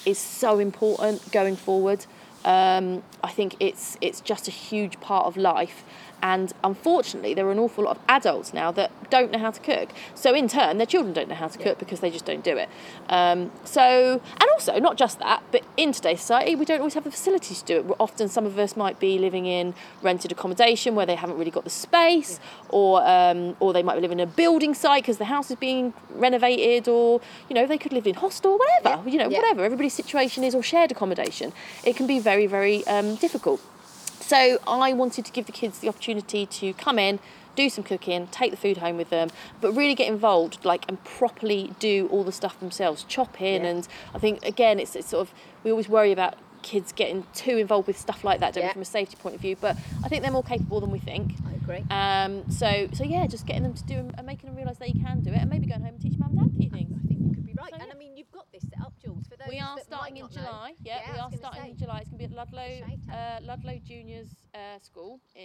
[0.06, 2.06] is so important going forward.
[2.46, 5.84] Um, I think it's it's just a huge part of life.
[6.22, 9.60] And unfortunately, there are an awful lot of adults now that don't know how to
[9.60, 9.90] cook.
[10.16, 12.58] So in turn, their children don't know how to cook because they just don't do
[12.58, 12.68] it.
[13.10, 17.04] Um, so, and also not just that, but in today's society, we don't always have
[17.04, 17.96] the facilities to do it.
[18.00, 21.64] Often, some of us might be living in rented accommodation where they haven't really got
[21.64, 22.40] the space,
[22.70, 25.94] or um, or they might live in a building site because the house is being
[26.16, 29.04] renovated, or you know they could live in hostel, whatever.
[29.08, 29.12] Yeah.
[29.12, 29.40] You know, Yeah.
[29.40, 31.54] whatever everybody's situation is, or shared accommodation.
[31.84, 33.62] It can be very, very um, difficult.
[34.26, 37.20] So I wanted to give the kids the opportunity to come in,
[37.56, 39.30] do some cooking, take the food home with them,
[39.62, 43.70] but really get involved, like and properly do all the stuff themselves, chop in, Yeah.
[43.70, 47.58] and I think again it's, it's sort of we always worry about kids getting too
[47.58, 49.56] involved with stuff like that, don't we, from a safety point of view.
[49.62, 51.34] But I think they're more capable than we think.
[51.48, 51.84] I agree.
[51.92, 55.00] Um, so, so yeah, just getting them to do and making them realise that they
[55.00, 56.92] can do it, and maybe going home and teaching mum and dad a few things.
[56.92, 57.70] I think you could be right.
[57.70, 57.94] So, and yeah.
[57.94, 58.64] I mean, you've got this
[59.48, 60.30] We are starting in know.
[60.30, 60.74] July.
[60.84, 61.70] Yeah, Yeah, we are starting say.
[61.70, 62.00] in July.
[62.00, 62.82] It's going to be at Ludlow,
[63.14, 65.40] uh, Ludlow Juniors uh, School, uh,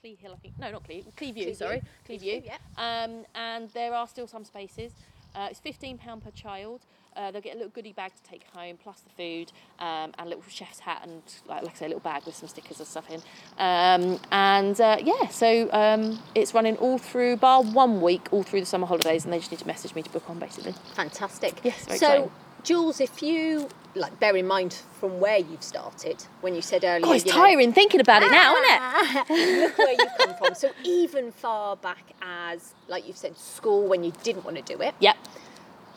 [0.00, 0.58] Clee Hill, I think.
[0.58, 1.56] No, not Clee, Cleeview, Cleeview.
[1.56, 2.44] sorry, Cleeview.
[2.44, 2.58] Cleeview, yeah.
[2.76, 4.92] Um, and there are still some spaces.
[5.34, 6.80] Uh, it's fifteen pound per child.
[7.16, 10.20] Uh, they'll get a little goodie bag to take home, plus the food, um, and
[10.20, 12.78] a little chef's hat, and like, like I say, a little bag with some stickers
[12.78, 13.20] and stuff in.
[13.58, 18.60] Um, and uh, yeah, so um, it's running all through, bar one week, all through
[18.60, 20.74] the summer holidays, and they just need to message me to book on, basically.
[20.94, 21.60] Fantastic.
[21.64, 22.30] Yes, very so, exciting.
[22.62, 27.06] Jules, if you like, bear in mind from where you've started, when you said earlier,
[27.06, 28.80] Oh, it's you know, tiring thinking about it now, isn't it?
[28.80, 29.24] Ah.
[29.28, 30.54] Look where you've come from.
[30.54, 34.80] So even far back as, like you've said, school when you didn't want to do
[34.82, 34.94] it.
[35.00, 35.16] Yep.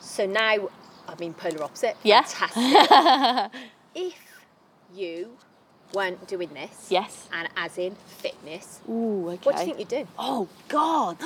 [0.00, 0.68] So now,
[1.08, 1.96] I mean, polar opposite.
[2.02, 2.22] Yeah.
[2.22, 3.60] Fantastic.
[3.94, 4.14] if
[4.94, 5.36] you
[5.94, 7.28] weren't doing this, Yes.
[7.32, 9.38] and as in fitness, Ooh, okay.
[9.42, 10.08] what do you think you'd do?
[10.18, 11.18] Oh God,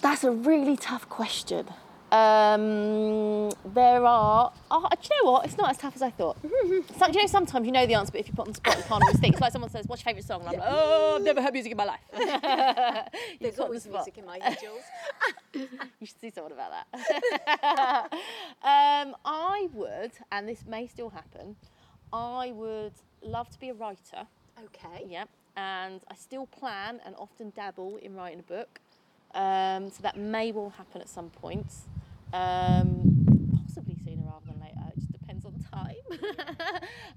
[0.00, 1.66] that's a really tough question.
[2.12, 4.52] Um, there are.
[4.70, 5.44] Oh, do you know what?
[5.44, 6.36] It's not as tough as I thought.
[6.42, 8.56] so, do you know sometimes you know the answer, but if you put on the
[8.56, 9.34] spot, you can't always think.
[9.34, 11.52] It's like someone says, "What's your favourite song?" And I'm like, "Oh, I've never heard
[11.52, 12.00] music in my life."
[13.30, 14.82] You There's on the music in my head, Jules.
[16.00, 18.12] You should see someone about that.
[18.62, 21.56] um, I would, and this may still happen.
[22.12, 22.92] I would
[23.22, 24.26] love to be a writer.
[24.64, 25.06] Okay.
[25.08, 25.28] Yep.
[25.56, 28.80] And I still plan and often dabble in writing a book.
[29.34, 31.66] Um, so that may well happen at some point.
[32.32, 33.26] Um,
[33.62, 34.80] possibly sooner rather than later.
[34.88, 35.94] It just depends on time.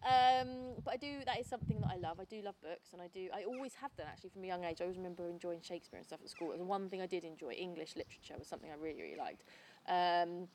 [0.03, 1.20] um, but I do.
[1.26, 2.20] That is something that I love.
[2.20, 3.30] I do love books, and I do.
[3.34, 4.78] I always have done actually from a young age.
[4.82, 6.51] I always remember enjoying Shakespeare and stuff at school.
[6.51, 7.51] It was one thing I did enjoy.
[7.53, 9.43] English literature was something I really, really liked.
[9.88, 10.47] Um,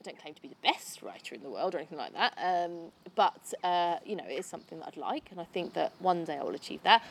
[0.00, 2.32] I don't claim to be the best writer in the world or anything like that,
[2.38, 5.92] um, but uh, you know, it is something that I'd like, and I think that
[5.98, 7.02] one day I will achieve that.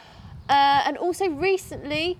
[0.50, 2.18] Uh, and also, recently,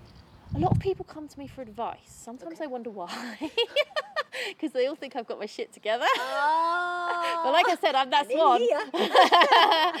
[0.54, 1.98] a lot of people come to me for advice.
[2.06, 2.64] Sometimes Okay.
[2.64, 3.50] I wonder why,
[4.48, 6.06] because they all think I've got my shit together.
[6.16, 8.60] Oh, but like I said, I'm that swan.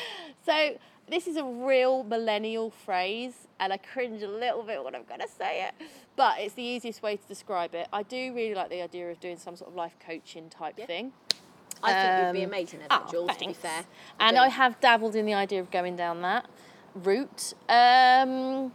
[0.46, 0.78] So
[1.08, 5.20] this is a real millennial phrase, and I cringe a little bit when I'm going
[5.20, 5.74] to say it,
[6.16, 7.88] but it's the easiest way to describe it.
[7.92, 10.86] I do really like the idea of doing some sort of life coaching type Yeah.
[10.86, 11.12] thing.
[11.82, 13.84] I think you'd be Um, amazing at that, Oh, Jules, to be fair.
[14.18, 14.38] And.
[14.38, 16.46] I have dabbled in the idea of going down that
[16.94, 17.52] route.
[17.68, 18.72] Um,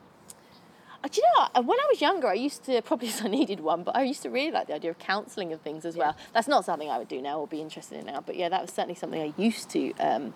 [1.08, 1.66] do you know, what?
[1.66, 4.22] when I was younger, I used to, probably because I needed one, but I used
[4.24, 6.16] to really like the idea of counselling and things as well.
[6.34, 8.62] That's not something I would do now or be interested in now, but yeah, that
[8.62, 9.94] was certainly something I used to.
[10.00, 10.34] Um,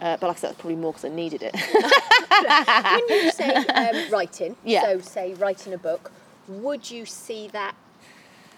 [0.00, 1.54] uh, but like I said, that's probably more because I needed it.
[3.08, 4.82] when you say um, writing, Yeah.
[4.82, 6.12] so say writing a book,
[6.48, 7.74] would you see that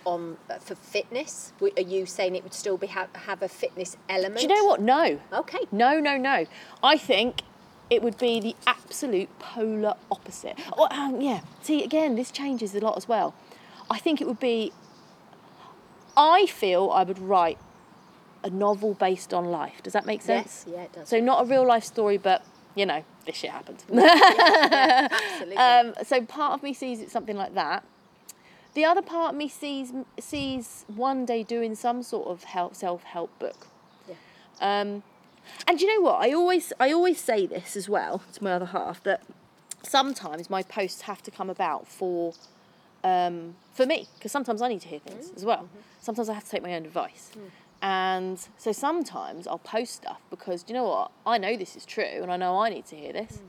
[0.04, 1.52] on uh, for fitness?
[1.60, 4.40] Are you saying it would still be have, have a fitness element?
[4.40, 4.80] do you know what?
[4.80, 5.20] No.
[5.32, 5.60] Okay.
[5.70, 6.46] No, no, no.
[6.82, 7.42] I think
[7.90, 10.58] it would be the absolute polar opposite.
[10.76, 13.34] Or, um, yeah, see, again, this changes a lot as well.
[13.90, 14.72] I think it would be.
[16.16, 17.58] I feel I would write
[18.42, 19.82] a novel based on life.
[19.82, 20.64] Does that make sense?
[20.66, 21.08] Yes, yeah, it does.
[21.08, 23.84] So, not a real life story, but, you know, this shit happened.
[23.88, 25.56] Absolutely.
[25.56, 27.84] Um, so part of me sees it something like that.
[28.74, 33.02] The other part of me sees sees one day doing some sort of help self
[33.02, 33.66] help book.
[34.08, 34.14] Yeah.
[34.60, 35.02] Um,
[35.66, 36.20] and you know what?
[36.20, 39.22] I always I always say this as well to my other half that
[39.82, 42.34] sometimes my posts have to come about for
[43.04, 45.68] um, for me because sometimes I need to hear things as well.
[46.00, 47.32] Sometimes I have to take my own advice.
[47.80, 51.12] And so sometimes I'll post stuff because do you know what?
[51.24, 53.40] I know this is true and I know I need to hear this.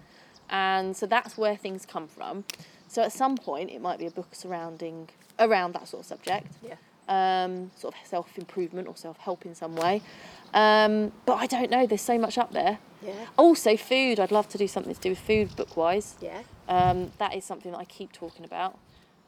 [0.50, 2.44] And so that's where things come from.
[2.88, 6.48] So at some point it might be a book surrounding around that sort of subject
[6.62, 6.76] yeah.
[7.08, 10.02] um, sort of self improvement or self help in some way.
[10.54, 11.86] Um, but I don't know.
[11.86, 12.80] There's so much up there.
[13.06, 13.14] Yeah.
[13.38, 14.20] Also, food.
[14.20, 16.16] I'd love to do something to do with food, book wise.
[16.22, 16.42] Yeah.
[16.68, 18.78] Um, that is something that I keep talking about.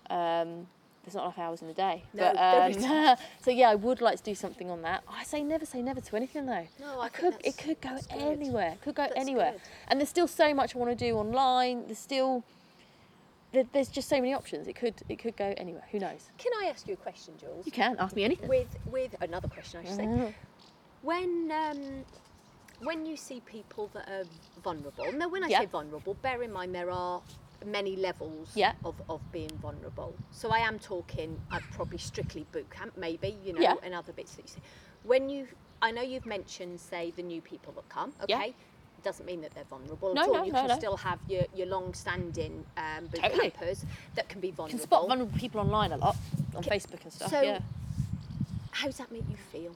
[0.10, 0.68] Um,
[1.04, 2.04] there's not enough hours in the day.
[2.14, 5.04] No, but, um, so yeah, I would like to do something on that.
[5.10, 6.68] I say never say never to anything though.
[6.80, 7.46] No, I think could.
[7.46, 8.76] It could go anywhere.
[8.84, 9.54] Could go That's anywhere.
[9.54, 9.62] good.
[9.88, 11.86] And there's still so much I want to do online.
[11.88, 12.44] There's still.
[13.52, 14.68] there- There's just so many options.
[14.68, 14.94] It could.
[15.10, 15.84] It could go anywhere.
[15.92, 16.30] Who knows?
[16.38, 17.66] Can I ask you a question, Jules?
[17.66, 18.48] You can ask me anything.
[18.50, 20.36] With with another question, I should say.
[21.02, 22.06] When um,
[22.84, 24.24] when you see people that are
[24.64, 25.60] vulnerable, now when I Yeah.
[25.62, 27.22] say vulnerable, bear in mind there are
[27.66, 28.74] many levels Yeah.
[28.84, 30.16] of, of being vulnerable.
[30.32, 33.76] So I am talking, uh, probably strictly boot camp, maybe you know, Yeah.
[33.84, 34.62] and other bits that you see.
[35.04, 35.48] When you,
[35.82, 38.14] I know you've mentioned, say, the new people that come.
[38.24, 38.56] Okay.
[39.04, 40.34] Doesn't mean that they're vulnerable No, at all.
[40.36, 40.78] no, you no, can no.
[40.78, 43.50] still have your, your long-standing um, boot Totally.
[43.52, 43.86] campers
[44.16, 44.80] that can be You vulnerable.
[44.80, 46.16] can spot vulnerable people online a lot
[46.56, 47.30] on Ca- Facebook and stuff.
[47.32, 47.60] so- yeah.
[48.72, 49.76] How does that make you feel?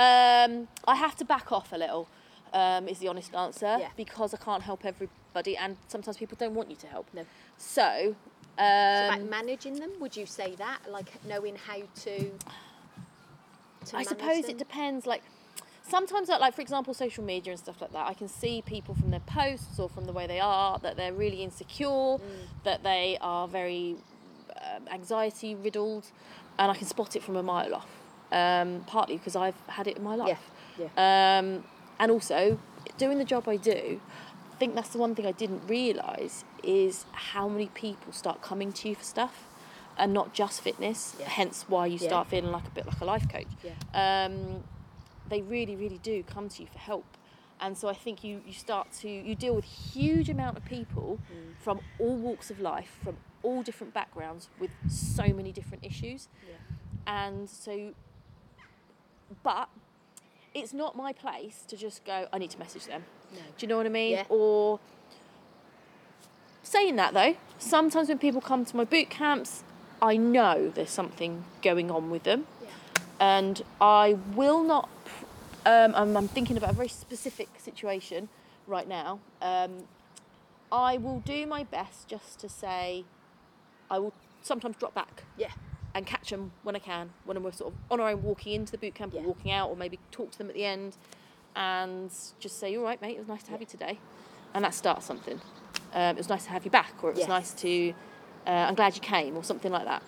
[0.00, 2.06] Um, I have to back off a little
[2.52, 3.90] Um, is the honest answer Yeah.
[3.96, 7.06] because I can't help everybody, and sometimes people don't want you to help.
[7.14, 7.22] No.
[7.56, 8.16] So,
[8.58, 9.90] It's about um, managing them.
[10.00, 12.14] Would you say that, like knowing how to?
[13.86, 14.50] to I suppose them?
[14.52, 15.06] it depends.
[15.06, 15.22] Like
[15.88, 18.06] sometimes, like, like for example, social media and stuff like that.
[18.08, 21.12] I can see people from their posts or from the way they are that they're
[21.24, 22.20] really insecure, Mm.
[22.64, 23.96] that they are very
[24.74, 26.06] um, anxiety riddled,
[26.58, 27.88] and I can spot it from a mile off.
[28.32, 30.50] Um, partly because I've had it in my life.
[30.78, 30.86] yeah.
[30.96, 31.64] Um,
[31.98, 32.58] and also,
[32.96, 34.00] doing the job I do,
[34.52, 38.72] I think that's the one thing I didn't realise is how many people start coming
[38.74, 39.46] to you for stuff
[39.98, 41.28] and not just fitness, Yeah.
[41.28, 42.06] hence why you Yeah.
[42.08, 43.48] start feeling like a bit like a life coach.
[43.64, 43.74] Yeah.
[44.26, 44.62] Um,
[45.28, 47.04] they really, really do come to you for help.
[47.60, 51.18] And so I think you, you start to, you deal with huge amount of people
[51.30, 51.56] Mm.
[51.58, 56.28] from all walks of life, from all different backgrounds with so many different issues.
[56.48, 56.54] Yeah.
[57.06, 57.92] And so,
[59.42, 59.68] but
[60.54, 63.04] it's not my place to just go, I need to message them.
[63.32, 63.38] No.
[63.38, 64.12] Do you know what I mean?
[64.12, 64.24] Yeah.
[64.28, 64.80] Or
[66.62, 69.62] saying that though, sometimes when people come to my boot camps,
[70.02, 72.68] I know there's something going on with them, Yeah.
[73.20, 74.88] and I will not.
[75.66, 78.30] Um, I'm, I'm thinking about a very specific situation
[78.66, 79.20] right now.
[79.42, 79.84] Um,
[80.72, 83.04] I will do my best just to say,
[83.90, 85.50] I will sometimes drop back Yeah.
[85.94, 88.72] And catch them when I can, when we're sort of on our own walking into
[88.72, 89.20] the boot camp Yeah.
[89.20, 90.96] or walking out, or maybe talk to them at the end
[91.56, 93.98] and just say, All right, mate, it was nice to have you today.
[94.54, 95.40] And that starts something.
[95.92, 97.28] Um, it was nice to have you back, or it was Yes.
[97.28, 97.92] nice to,
[98.46, 100.02] uh, I'm glad you came, or something like that.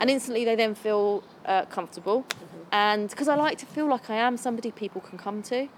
[0.00, 2.22] And instantly they then feel uh, comfortable.
[2.22, 2.58] Mm-hmm.
[2.72, 5.68] And because I like to feel like I am somebody people can come to.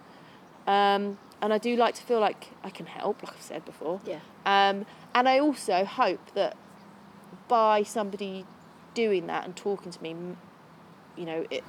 [0.67, 4.01] Um, and I do like to feel like I can help, like I've said before.
[4.05, 4.21] Yeah.
[4.45, 4.85] Um,
[5.15, 6.57] and I also hope that
[7.49, 8.45] by somebody
[8.95, 10.15] doing that and talking to me,
[11.17, 11.65] you know, it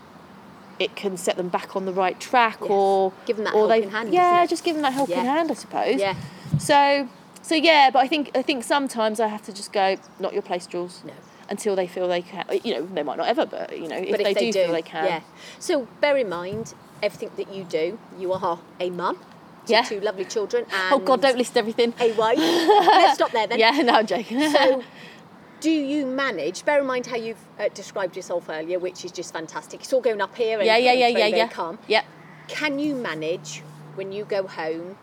[0.80, 2.69] it can set them back on the right track, Yes.
[2.72, 5.24] or Give them that or helping they've- hand, Yeah, just give them that helping Yeah.
[5.24, 5.99] hand, I suppose.
[5.99, 6.15] Yeah.
[6.57, 7.07] So,
[7.43, 10.41] so yeah, but I think I think sometimes I have to just go, not your
[10.41, 11.03] place, Jules.
[11.05, 11.13] No.
[11.49, 14.09] Until they feel they can, you know, they might not ever, but you know, if,
[14.09, 15.19] but they, if they do, feel they can, yeah.
[15.59, 17.99] So bear in mind everything that you do.
[18.17, 19.17] You are a mum
[19.65, 19.82] to Yeah.
[19.84, 20.63] two lovely children.
[20.72, 21.93] And Oh God, don't list everything.
[21.99, 22.38] A wife.
[22.39, 23.59] Let's stop there then.
[23.59, 24.49] Yeah, no, I'm joking.
[24.49, 24.82] So,
[25.62, 26.66] do you manage?
[26.66, 29.82] Bear in mind how you've uh, described yourself earlier, which is just fantastic.
[29.82, 30.57] It's all going up here.
[30.57, 31.47] And yeah, yeah, yeah, yeah, yeah.
[31.47, 31.80] Calm.
[31.88, 32.03] Yeah.
[32.47, 33.59] Can you manage
[33.95, 34.97] when you go home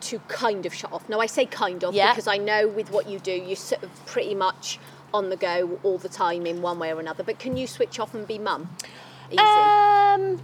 [0.00, 1.08] to kind of shut off?
[1.08, 2.12] Now, I say kind of Yeah.
[2.12, 4.78] because I know with what you do, you're sort of pretty much
[5.14, 7.22] on the go all the time in one way or another.
[7.22, 8.70] But can you switch off and be mum?
[9.30, 9.38] Easy.
[9.38, 10.40] Um,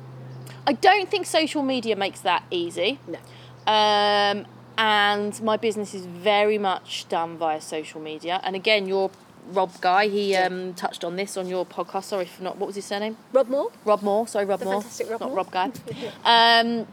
[0.67, 2.99] I don't think social media makes that easy.
[3.07, 3.19] no.
[3.67, 4.47] Um,
[4.79, 8.41] and my business is very much done via social media.
[8.45, 9.11] And again, your
[9.49, 10.47] Rob guy, he Yeah.
[10.47, 12.05] um, touched on this on your podcast.
[12.05, 12.57] Sorry for not.
[12.57, 13.17] What was his surname?
[13.33, 13.71] Rob Moore?
[13.85, 14.27] Rob Moore.
[14.27, 14.75] Sorry, Rob The Moore.
[14.81, 15.37] fantastic Rob not Moore.
[15.37, 15.71] Rob guy.
[16.25, 16.87] um,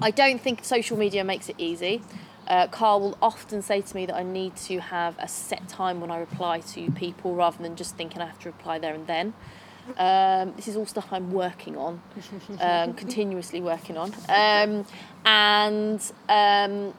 [0.00, 2.02] I don't think social media makes it easy.
[2.46, 6.00] Uh, Carl will often say to me that I need to have a set time
[6.00, 9.06] when I reply to people rather than just thinking I have to reply there and
[9.06, 9.32] then.
[9.96, 12.02] Um, this is all stuff I'm working on,
[12.60, 14.12] um, continuously working on.
[14.28, 14.84] Um,
[15.24, 16.92] and um,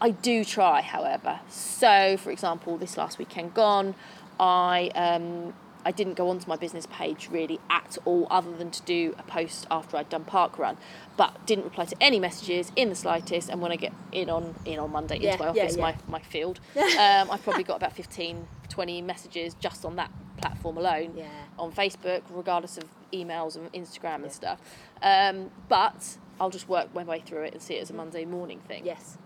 [0.00, 1.40] I do try, however.
[1.48, 3.94] So, for example, this last weekend gone,
[4.38, 8.82] I um, I didn't go onto my business page really at all, other than to
[8.82, 10.76] do a post after I'd done park run,
[11.16, 13.48] but didn't reply to any messages in the slightest.
[13.48, 15.82] And when I get in on in on Monday Yeah, into my office, yeah.
[15.82, 20.76] my my field, um, I've probably got about 15, 20 messages just on that platform
[20.78, 21.26] alone Yeah.
[21.58, 24.60] on Facebook, regardless of emails and Instagram and stuff.
[25.02, 28.24] Um, but I'll just work my way through it and see it as a Monday
[28.24, 29.18] morning thing Yes.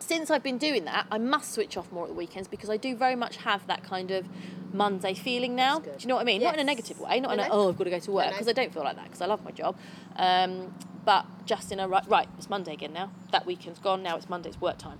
[0.00, 2.76] Since I've been doing that, I must switch off more at the weekends because I
[2.76, 4.26] do very much have that kind of
[4.72, 5.78] Monday feeling now.
[5.80, 6.42] Do you know what I mean?
[6.42, 8.30] Not in a negative way, not in a, oh, I've got to go to work,
[8.30, 9.76] because I don't feel like that because I love my job.
[10.16, 10.74] Um,
[11.04, 13.10] but just in a, right, right, it's Monday again now.
[13.32, 14.98] That weekend's gone, now it's Monday, it's work time.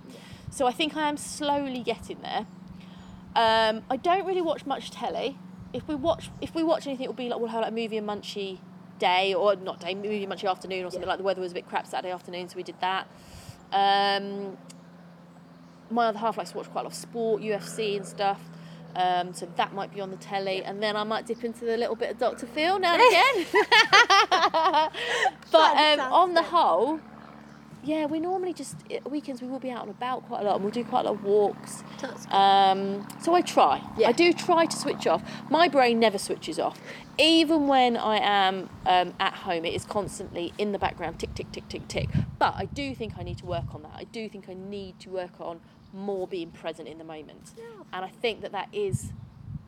[0.49, 2.45] So I think I am slowly getting there.
[3.35, 5.37] Um, I don't really watch much telly.
[5.73, 7.75] If we watch, if we watch anything, it will be like we'll have like a
[7.75, 8.59] movie and munchy
[8.99, 11.07] day, or not day, movie and munchy afternoon, or something Yeah.
[11.09, 13.07] like the weather was a bit crap Saturday afternoon, so we did that.
[13.71, 14.57] Um,
[15.91, 18.41] my other half likes to watch quite a lot of sport, UFC and stuff.
[18.95, 21.77] Um, so that might be on the telly, and then I might dip into the
[21.77, 22.45] little bit of Dr.
[22.45, 23.47] Phil now and again.
[25.51, 26.99] but um, on the whole,
[27.83, 30.55] yeah, we normally just at weekends we will be out and about quite a lot,
[30.55, 31.83] and we'll do quite a lot of walks.
[32.29, 33.81] Um, so I try.
[33.97, 34.09] Yeah.
[34.09, 35.23] I do try to switch off.
[35.49, 36.79] My brain never switches off.
[37.17, 41.51] Even when I am um, at home, it is constantly in the background, tick, tick,
[41.51, 42.09] tick, tick, tick.
[42.39, 43.93] But I do think I need to work on that.
[43.95, 45.59] I do think I need to work on
[45.93, 47.51] more being present in the moment.
[47.57, 47.63] Yeah.
[47.93, 49.11] And I think that that is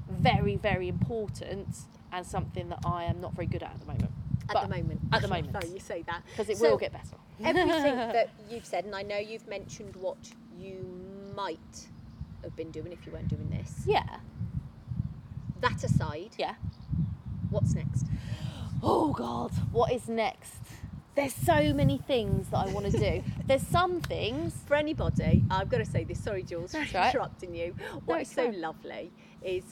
[0.10, 1.68] very, very important
[2.12, 4.12] and something that I am not very good at at the moment.
[4.50, 5.00] At But the moment.
[5.12, 5.54] At the moment.
[5.54, 6.24] No, you say that.
[6.30, 7.16] Because it So- will get better.
[7.44, 10.18] everything that you've said, and I know you've mentioned what
[10.58, 10.86] you
[11.36, 11.88] might
[12.44, 13.84] have been doing if you weren't doing this.
[13.86, 14.20] Yeah.
[15.62, 16.56] That aside, Yeah.
[17.50, 18.06] what's next?
[18.82, 20.60] Oh God, what is next?
[21.16, 23.24] There's so many things that I want to do.
[23.46, 24.54] There's some things.
[24.66, 26.24] For anybody, I've got to say this.
[26.24, 27.14] Sorry, Jules, for That's right.
[27.14, 27.76] interrupting you.
[28.06, 28.62] What it's is so fine.
[28.62, 29.12] lovely
[29.44, 29.64] is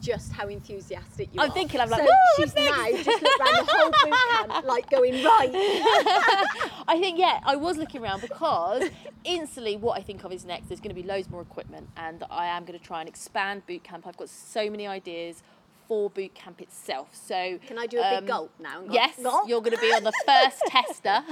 [0.00, 1.46] just how enthusiastic you are.
[1.46, 4.64] I'm thinking, I'm like, so she's next?" now just looked around the whole boot camp,
[4.66, 5.50] like going right.
[6.88, 8.84] I think yeah, I was looking around because
[9.24, 10.68] instantly what I think of is next.
[10.68, 13.66] There's going to be loads more equipment, and I am going to try and expand
[13.66, 14.06] boot camp.
[14.06, 15.42] I've got so many ideas
[15.90, 17.08] for boot camp itself.
[17.12, 18.82] So Can I do a big um, gulp now?
[18.82, 19.48] go, Yes, "Gulp"?
[19.48, 21.24] you're going to be on the first tester.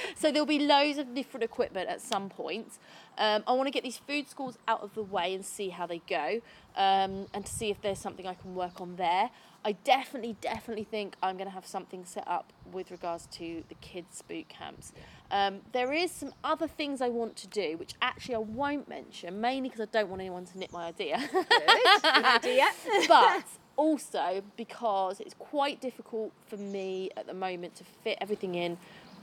[0.14, 2.78] so there'll be loads of different equipment at some point.
[3.18, 5.84] Um, I want to get these food schools out of the way and see how
[5.84, 6.40] they go,
[6.76, 9.30] um, and to see if there's something I can work on there.
[9.64, 13.74] I definitely, definitely think I'm going to have something set up with regards to the
[13.80, 14.92] kids' boot camps.
[15.32, 19.40] Um, there is some other things I want to do, which actually I won't mention,
[19.40, 21.18] mainly because I don't want anyone to nip my idea.
[21.32, 22.66] Good idea.
[23.08, 23.42] but
[23.78, 28.76] also because it's quite difficult for me at the moment to fit everything in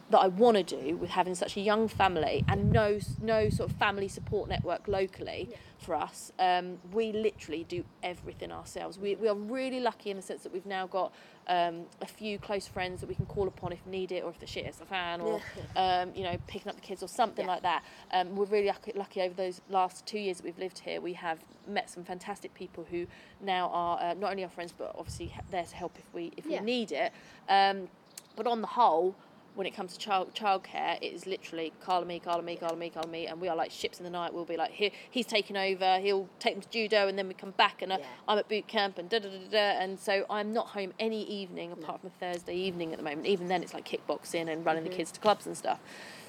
[0.10, 3.70] that I want to do with having such a young family and no no sort
[3.70, 5.58] of family support network locally Yeah.
[5.86, 6.32] For us.
[6.40, 8.98] Um, we literally do everything ourselves.
[8.98, 11.14] We, we are really lucky in the sense that we've now got
[11.48, 14.40] um, a few close friends that we can call upon if need it or if
[14.40, 15.40] the shit hits the fan or
[15.76, 17.52] um, you know picking up the kids or something Yeah.
[17.52, 17.84] like that.
[18.12, 21.00] Um, we're really lucky, lucky over those last two years that we've lived here.
[21.00, 23.06] We have met some fantastic people who
[23.42, 26.46] now are uh, not only our friends but obviously there to help if we if
[26.48, 26.60] Yeah.
[26.62, 27.14] we need it.
[27.48, 27.88] Um,
[28.36, 29.16] but on the whole,
[29.56, 32.58] when it comes to child childcare, it is literally Carl and me, Carl and me,
[32.58, 34.34] Carl and me, Carl and me, and we are like ships in the night.
[34.34, 37.34] We'll be like, here, he's taking over, he'll take them to judo, and then we
[37.34, 38.06] come back, and uh, Yeah.
[38.28, 39.49] I'm at boot camp, and da da da da.
[39.49, 39.80] da.
[39.82, 43.26] And so I'm not home any evening apart from a Thursday evening at the moment.
[43.28, 45.80] Even then, it's like kickboxing and running the kids to clubs and stuff.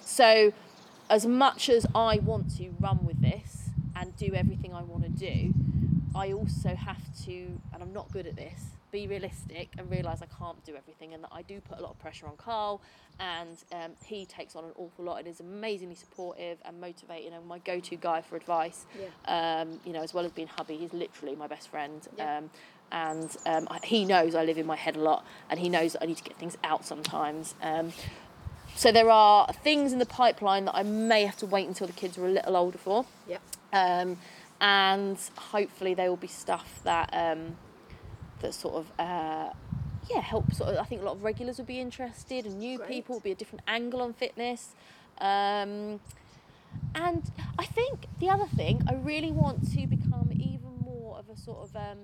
[0.01, 0.53] So,
[1.11, 5.09] as much as I want to run with this and do everything I want to
[5.11, 5.53] do,
[6.15, 7.33] I also have to,
[7.73, 11.23] and I'm not good at this, be realistic and realise I can't do everything and
[11.25, 12.81] that I do put a lot of pressure on Carl
[13.19, 17.47] and um, he takes on an awful lot and is amazingly supportive and motivating and
[17.47, 18.87] my go-to guy for advice.
[18.99, 19.61] Yeah.
[19.61, 22.07] Um, you know, as well as being hubby, he's literally my best friend.
[22.17, 22.39] Yeah.
[22.39, 22.51] Um,
[22.93, 25.95] and um, I- he knows I live in my head a lot and he knows
[25.95, 27.55] that I need to get things out sometimes.
[27.63, 27.93] Um,
[28.75, 31.93] so there are things in the pipeline that I may have to wait until the
[31.95, 33.07] kids are a little older for.
[33.27, 33.43] Yep.
[33.73, 34.19] Um,
[34.61, 37.57] and hopefully there will be stuff that um,
[38.41, 39.51] that sort of uh,
[40.11, 42.79] yeah help sort of I think a lot of regulars will be interested and new
[42.79, 42.89] Great.
[42.89, 44.75] people will be a different angle on fitness.
[45.19, 46.01] Um,
[46.95, 47.23] and
[47.59, 51.69] I think the other thing I really want to become even more of a sort
[51.69, 51.99] of um,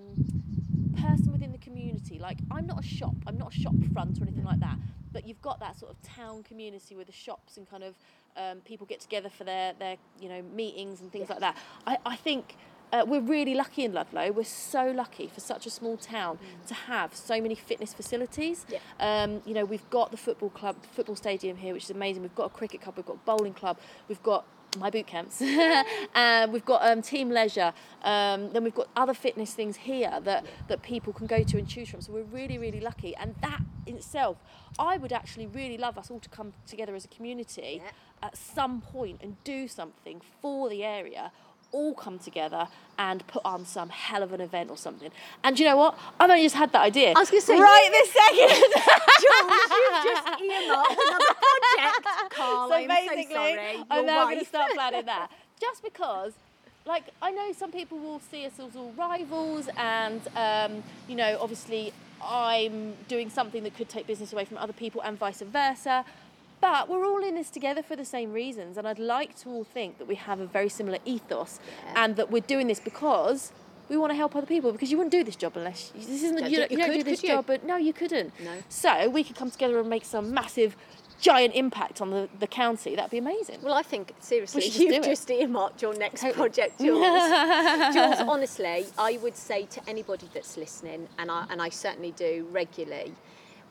[0.98, 2.18] person within the community.
[2.18, 4.78] Like I'm not a shop I'm not a shop front or anything like that
[5.12, 7.94] but you've got that sort of town community where the shops and kind of
[8.36, 11.56] um, people get together for their, their you know meetings and things like that.
[11.86, 12.56] I, I think
[12.92, 14.30] uh, we're really lucky in Ludlow.
[14.32, 18.66] We're so lucky for such a small town to have so many fitness facilities.
[18.68, 18.78] Yeah.
[19.00, 22.22] Um, you know, we've got the football club, football stadium here, which is amazing.
[22.22, 23.78] We've got a cricket club, we've got a bowling club,
[24.08, 24.44] we've got
[24.78, 25.40] my boot camps,
[26.14, 27.72] and we've got um, Teme Leisure.
[28.02, 31.68] Um, then we've got other fitness things here that that people can go to and
[31.68, 32.00] choose from.
[32.00, 34.36] So we're really, really lucky, and that in itself,
[34.78, 37.90] I would actually really love us all to come together as a community Yeah.
[38.22, 41.32] at some point and do something for the area
[41.72, 42.68] all come together
[42.98, 45.10] and put on some hell of an event or something.
[45.42, 45.98] And you know what?
[46.20, 47.12] I've only just had that idea.
[47.16, 48.72] I was gonna say, right you- this second.
[49.22, 52.30] Jules, you've just earmarked another project.
[52.30, 53.84] Carl, so I'm basically, so sorry.
[53.90, 55.30] I'm now going to start planning that.
[55.60, 56.32] Just because,
[56.86, 61.38] like, I know some people will see us as all rivals, and um, you know,
[61.40, 61.92] obviously,
[62.22, 66.04] I'm doing something that could take business away from other people, and vice versa.
[66.62, 69.64] But we're all in this together for the same reasons, and I'd like to all
[69.64, 72.04] think that we have a very similar ethos, Yeah.
[72.04, 73.52] and that we're doing this because
[73.88, 74.70] we want to help other people.
[74.70, 77.20] Because you wouldn't do this job unless this isn't you, you you don't do this
[77.20, 78.52] job but no you couldn't No.
[78.68, 80.76] So we could come together and make some massive,
[81.20, 82.94] giant impact on the, the county.
[82.94, 83.58] That'd be amazing.
[83.60, 85.02] Well, I think seriously, you've do it.
[85.02, 86.38] just earmarked your next Totally.
[86.42, 87.02] project, Jules.
[87.94, 92.46] Jules, honestly, I would say to anybody that's listening, and I and I certainly do
[92.52, 93.12] regularly.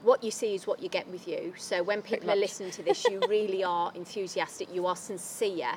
[0.04, 1.54] What you see is what you get with you.
[1.58, 5.74] So when people are listening to this, you really are enthusiastic, you are sincere,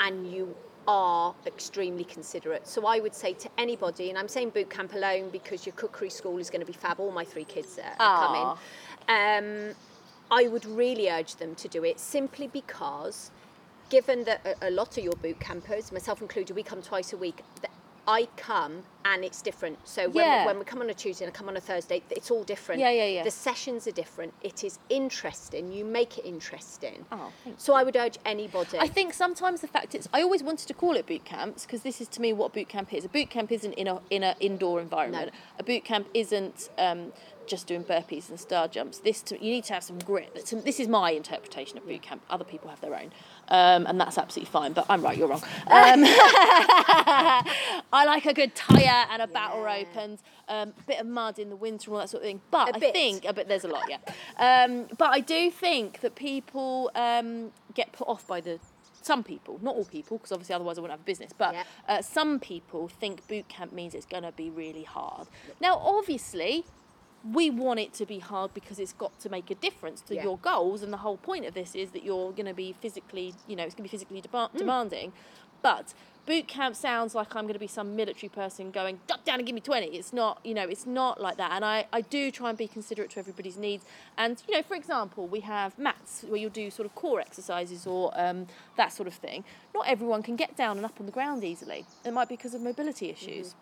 [0.00, 0.56] and you
[0.88, 2.66] are extremely considerate.
[2.66, 6.10] So I would say to anybody, and I'm saying boot camp alone because your cookery
[6.10, 7.00] school is going to be fab.
[7.00, 9.68] All my three kids are, are coming.
[9.68, 9.74] Um,
[10.30, 13.30] I would really urge them to do it simply because,
[13.90, 17.16] given that a, a lot of your boot campers, myself included, we come twice a
[17.16, 17.70] week, that
[18.06, 19.78] I come and it's different.
[19.86, 20.40] So when, Yeah.
[20.42, 22.42] we, when we come on a Tuesday and I come on a Thursday, it's all
[22.42, 22.80] different.
[22.80, 23.22] Yeah, yeah, yeah.
[23.22, 24.34] The sessions are different.
[24.42, 25.72] It is interesting.
[25.72, 27.06] You make it interesting.
[27.12, 28.78] Oh, so I would urge anybody.
[28.78, 31.82] I think sometimes the fact it's I always wanted to call it boot camps because
[31.82, 33.04] this is to me what boot camp is.
[33.04, 35.30] A boot camp isn't in a in a indoor environment.
[35.32, 35.38] No.
[35.60, 37.12] A boot camp isn't um,
[37.46, 38.98] just doing burpees and star jumps.
[38.98, 40.34] This to, you need to have some grit.
[40.64, 42.22] This is my interpretation of boot camp.
[42.28, 43.12] Other people have their own,
[43.48, 44.72] um, and that's absolutely fine.
[44.72, 45.42] But I'm right, you're wrong.
[45.66, 46.02] Um,
[47.92, 49.76] I like a good tire and a battle Yeah.
[49.78, 50.18] rope and
[50.48, 52.40] um, a bit of mud in the winter and all that sort of thing.
[52.50, 52.92] But A I bit.
[52.94, 53.48] think a bit.
[53.48, 53.98] There's a lot, yeah.
[54.38, 58.58] Um, but I do think that people um, get put off by the
[59.02, 61.32] some people, not all people, because obviously otherwise I wouldn't have a business.
[61.36, 61.54] But
[61.88, 65.28] uh, some people think boot camp means it's going to be really hard.
[65.60, 66.64] Now, obviously.
[67.32, 70.22] We want it to be hard because it's got to make a difference to Yeah.
[70.22, 73.34] your goals, and the whole point of this is that you're going to be physically,
[73.48, 74.56] you know, it's going to be physically Mm.
[74.56, 75.12] demanding.
[75.66, 75.94] But
[76.26, 79.46] boot camp sounds like I'm going to be some military person going, duck down and
[79.46, 79.86] give me 20.
[79.86, 81.50] It's not, you know, it's not like that.
[81.50, 83.84] And I, I do try and be considerate to everybody's needs.
[84.16, 87.84] And, you know, for example, we have mats where you'll do sort of core exercises
[87.84, 88.46] or um,
[88.76, 89.42] that sort of thing.
[89.74, 91.84] Not everyone can get down and up on the ground easily.
[92.04, 93.56] It might be because of mobility issues.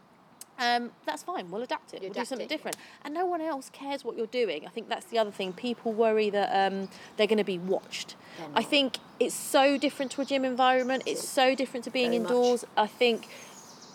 [0.59, 1.51] Um, that's fine.
[1.51, 2.03] We'll adapt it.
[2.03, 2.77] You we'll do something different.
[3.05, 4.67] And no one else cares what you're doing.
[4.67, 5.53] I think that's the other thing.
[5.53, 8.15] People worry that um, they're going to be watched.
[8.55, 11.05] I think it's so different to a gym environment.
[11.07, 12.31] It's so different to being Very much.
[12.31, 12.65] indoors.
[12.77, 13.29] I think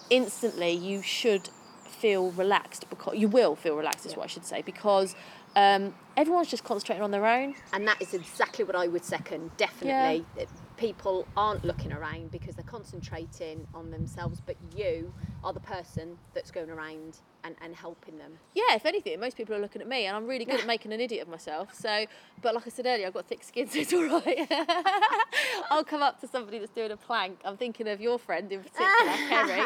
[0.10, 1.50] instantly you should
[1.86, 5.16] feel relaxed because you will feel relaxed is what I should say because
[5.56, 7.56] um, everyone's just concentrating on their own.
[7.74, 9.52] and that is exactly what I would second.
[9.58, 10.48] Definitely, That
[10.80, 15.14] people aren't looking around because they're concentrating on themselves, but you
[15.44, 18.34] are the person that's going around and, and helping them.
[18.54, 20.92] Yeah, if anything, most people are looking at me, and I'm really good at making
[20.94, 21.74] an idiot of myself.
[21.74, 22.06] So,
[22.42, 24.48] but like I said earlier, I've got thick skin, so it's all right.
[25.72, 27.40] I'll come up to somebody that's doing a plank.
[27.46, 29.62] I'm thinking of your friend in particular, Kerry,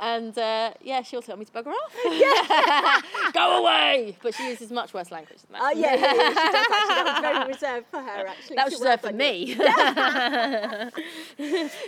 [0.00, 3.32] and uh, yeah, she'll tell me to bugger off.
[3.32, 4.16] Go away!
[4.22, 5.62] But she uses much worse language than that.
[5.62, 6.94] Uh, yeah, yeah, yeah, she does actually.
[6.94, 8.56] That was very reserved for her, actually.
[8.56, 9.16] That was reserved for you.
[9.16, 9.54] me.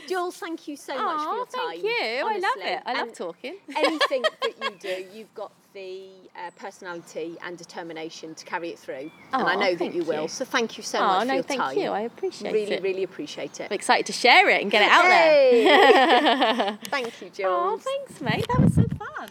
[0.09, 1.71] Jules, thank you so much for your time.
[1.71, 1.91] thank you.
[2.27, 2.83] I love it.
[2.87, 3.57] I love And talking.
[3.77, 6.07] anything that you do, you've got the
[6.37, 10.23] uh, personality and determination to carry it through, and I know that you will.
[10.23, 10.29] you.
[10.29, 11.77] So thank you so Oh much for no, your thank time.
[11.79, 11.91] you.
[11.91, 12.83] I appreciate really, it.
[12.83, 13.65] really really appreciate it.
[13.71, 16.79] I'm excited to share it and get it out there.
[16.91, 17.37] Thank you, Jules.
[17.45, 18.47] Oh, thanks, mate.
[18.49, 19.29] That was so fun.